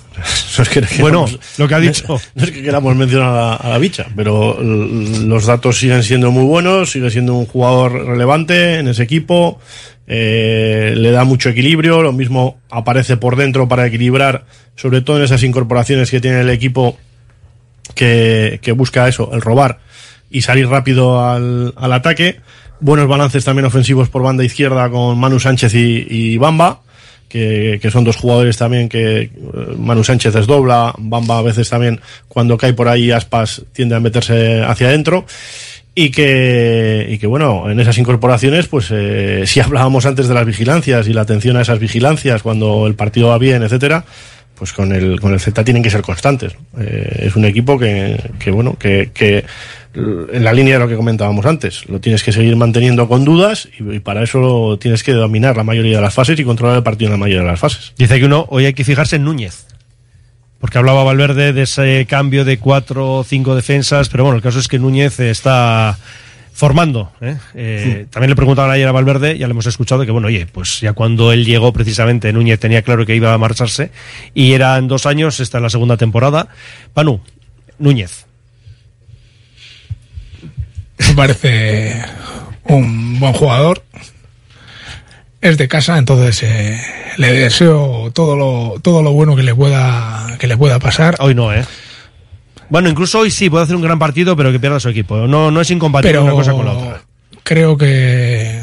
[0.57, 1.25] No es que bueno,
[1.57, 2.17] lo que ha dicho.
[2.33, 6.31] No es que queramos mencionar a la, a la, bicha, pero los datos siguen siendo
[6.31, 9.59] muy buenos, sigue siendo un jugador relevante en ese equipo,
[10.07, 14.45] eh, le da mucho equilibrio, lo mismo aparece por dentro para equilibrar,
[14.77, 16.97] sobre todo en esas incorporaciones que tiene el equipo
[17.95, 19.79] que, que busca eso, el robar
[20.29, 22.39] y salir rápido al, al, ataque.
[22.79, 26.81] Buenos balances también ofensivos por banda izquierda con Manu Sánchez y, y Bamba,
[27.29, 29.31] que, que, son dos jugadores también que
[29.77, 34.61] Manu Sánchez desdobla, Bamba a veces también cuando cae por ahí Aspas tiende a meterse
[34.61, 35.25] hacia adentro
[35.97, 40.45] y que, y que bueno, en esas incorporaciones, pues eh, si hablábamos antes de las
[40.45, 44.03] vigilancias y la atención a esas vigilancias cuando el partido va bien, etcétera,
[44.57, 46.55] pues con el, con el Z tienen que ser constantes.
[46.79, 49.45] Eh, es un equipo que, que bueno, que, que
[49.93, 53.69] en la línea de lo que comentábamos antes, lo tienes que seguir manteniendo con dudas
[53.79, 56.83] y, y, para eso tienes que dominar la mayoría de las fases y controlar el
[56.83, 57.93] partido en la mayoría de las fases.
[57.97, 59.65] Dice que uno, hoy hay que fijarse en Núñez.
[60.59, 64.59] Porque hablaba Valverde de ese cambio de cuatro o cinco defensas, pero bueno, el caso
[64.59, 65.97] es que Núñez está
[66.55, 67.11] formando.
[67.19, 67.35] ¿eh?
[67.53, 68.07] Eh, sí.
[68.09, 70.93] También le preguntaban ayer a Valverde, ya le hemos escuchado que, bueno, oye, pues ya
[70.93, 73.91] cuando él llegó precisamente, Núñez tenía claro que iba a marcharse
[74.33, 76.47] y eran dos años, esta es la segunda temporada.
[76.93, 77.19] Panu,
[77.77, 78.25] Núñez.
[80.97, 82.01] Me parece
[82.63, 83.83] un buen jugador.
[85.41, 86.79] Es de casa, entonces eh,
[87.17, 91.17] le deseo todo lo, todo lo bueno que le pueda que le pueda pasar.
[91.19, 91.65] Hoy no, ¿eh?
[92.69, 95.27] Bueno, incluso hoy sí puede hacer un gran partido, pero que pierda su equipo.
[95.27, 97.01] No, no es incompatible pero una cosa con la otra.
[97.43, 98.61] Creo que,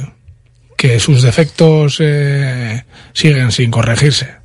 [0.76, 4.42] que sus defectos eh, siguen sin corregirse.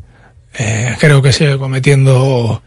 [0.57, 2.61] Eh, creo que sigue cometiendo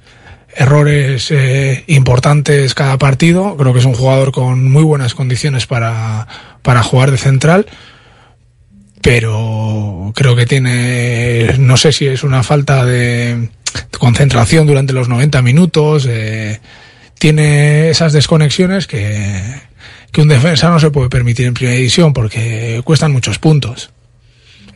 [0.55, 3.57] errores eh, importantes cada partido.
[3.57, 6.27] Creo que es un jugador con muy buenas condiciones para,
[6.63, 7.67] para jugar de central.
[9.03, 13.49] Pero creo que tiene, no sé si es una falta de
[13.99, 16.61] concentración durante los 90 minutos, eh,
[17.21, 19.61] tiene esas desconexiones que,
[20.17, 23.91] un defensa no se puede permitir en primera división porque cuestan muchos puntos.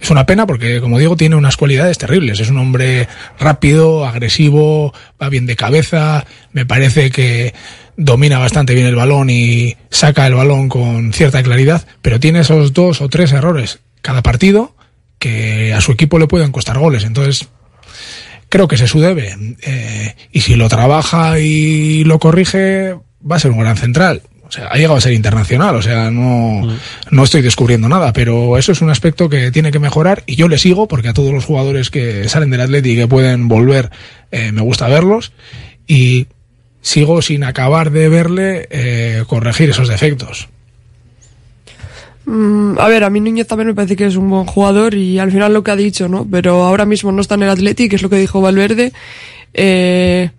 [0.01, 2.39] Es una pena porque, como digo, tiene unas cualidades terribles.
[2.41, 3.09] Es un hombre
[3.41, 7.55] rápido, agresivo, va bien de cabeza, me parece que
[7.97, 12.75] domina bastante bien el balón y saca el balón con cierta claridad, pero tiene esos
[12.75, 14.77] dos o tres errores cada partido
[15.19, 17.05] que a su equipo le pueden costar goles.
[17.05, 17.49] Entonces,
[18.49, 19.35] creo que se su debe.
[19.63, 22.95] Eh, y si lo trabaja y lo corrige,
[23.31, 24.23] va a ser un gran central.
[24.47, 26.69] O sea, ha llegado a ser internacional, o sea, no,
[27.11, 30.49] no estoy descubriendo nada, pero eso es un aspecto que tiene que mejorar y yo
[30.49, 33.91] le sigo porque a todos los jugadores que salen del Atleti y que pueden volver,
[34.31, 35.33] eh, me gusta verlos
[35.87, 36.29] y
[36.83, 40.49] sigo sin acabar de verle eh, corregir esos defectos.
[42.27, 45.19] Mm, a ver, a mí Núñez también me parece que es un buen jugador y
[45.19, 46.27] al final lo que ha dicho, ¿no?
[46.31, 48.93] Pero ahora mismo no está en el Athletic, es lo que dijo Valverde.
[49.53, 50.31] Eh,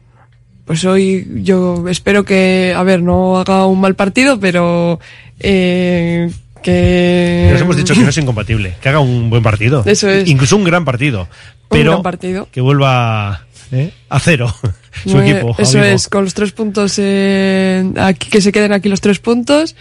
[0.66, 5.00] pues hoy yo espero que, a ver, no haga un mal partido, pero
[5.40, 6.32] eh,
[6.64, 7.50] que...
[7.52, 9.84] Nos hemos dicho que no es incompatible, que haga un buen partido.
[9.86, 10.28] Eso es.
[10.28, 11.28] Incluso un gran partido.
[11.70, 12.48] Pero un gran partido.
[12.52, 13.92] que vuelva ¿eh?
[14.10, 14.54] a cero
[15.04, 15.56] su Muy- equipo.
[15.60, 15.94] Eso amigo.
[15.96, 19.76] es, con los tres puntos, eh, aquí, que se queden aquí los tres puntos.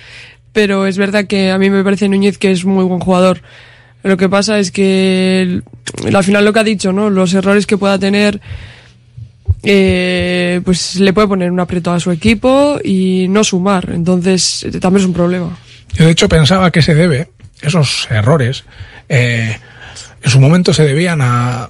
[0.54, 3.42] Pero es verdad que a mí me parece Núñez que es muy buen jugador.
[4.04, 5.60] Lo que pasa es que
[6.14, 7.10] al final lo que ha dicho, ¿no?
[7.10, 8.40] Los errores que pueda tener,
[9.64, 13.90] eh, pues le puede poner un aprieto a su equipo y no sumar.
[13.92, 15.58] Entonces, eh, también es un problema.
[15.94, 17.30] Yo de hecho pensaba que se debe,
[17.62, 18.64] esos errores,
[19.08, 19.58] eh,
[20.22, 21.68] en su momento se debían a,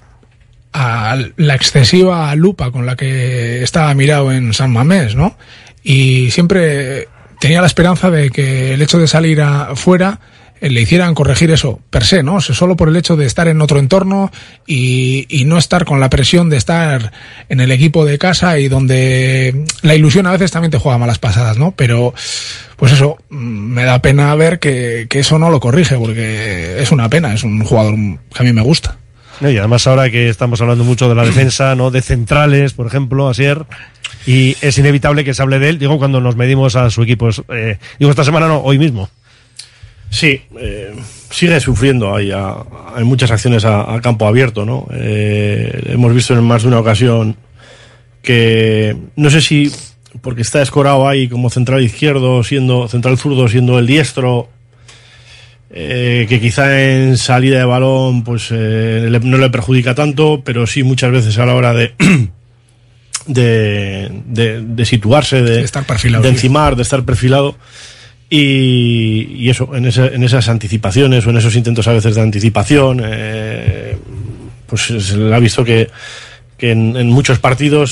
[0.75, 5.39] a la excesiva lupa con la que estaba mirado en San Mamés, ¿no?
[5.83, 7.09] Y siempre
[7.45, 10.19] tenía la esperanza de que el hecho de salir afuera
[10.63, 12.37] eh, le hicieran corregir eso per se, ¿no?
[12.37, 14.33] O solo por el hecho de estar en otro entorno
[14.67, 17.13] y, y no estar con la presión de estar
[17.51, 21.19] en el equipo de casa y donde la ilusión a veces también te juega malas
[21.19, 21.73] pasadas, ¿no?
[21.77, 22.15] Pero,
[22.77, 26.93] pues eso, mm, me da pena ver que, que eso no lo corrige porque es
[26.93, 28.97] una pena, es un jugador que a mí me gusta.
[29.41, 31.91] No, y además ahora que estamos hablando mucho de la defensa, ¿no?
[31.91, 33.65] De centrales, por ejemplo, Asier.
[34.27, 37.29] Y es inevitable que se hable de él, digo, cuando nos medimos a su equipo.
[37.49, 39.11] Eh, digo, esta semana no, hoy mismo.
[40.09, 40.95] Sí, eh,
[41.31, 42.15] sigue sufriendo.
[42.15, 44.87] Hay, hay muchas acciones a, a campo abierto, ¿no?
[44.93, 47.37] Eh, hemos visto en más de una ocasión
[48.23, 49.71] que no sé si
[50.21, 54.49] porque está escorado ahí como central izquierdo, siendo central zurdo, siendo el diestro,
[55.77, 60.67] eh, que quizá en salida de balón pues eh, le- no le perjudica tanto, pero
[60.69, 61.95] sí muchas veces a la hora de
[63.27, 67.57] de, de, de situarse, de, estar perfilado, de encimar, de estar perfilado.
[68.31, 73.01] Y, y eso, en, en esas anticipaciones o en esos intentos a veces de anticipación,
[73.05, 73.97] eh,
[74.67, 75.89] pues se le ha visto que,
[76.57, 77.83] que en, en muchos partidos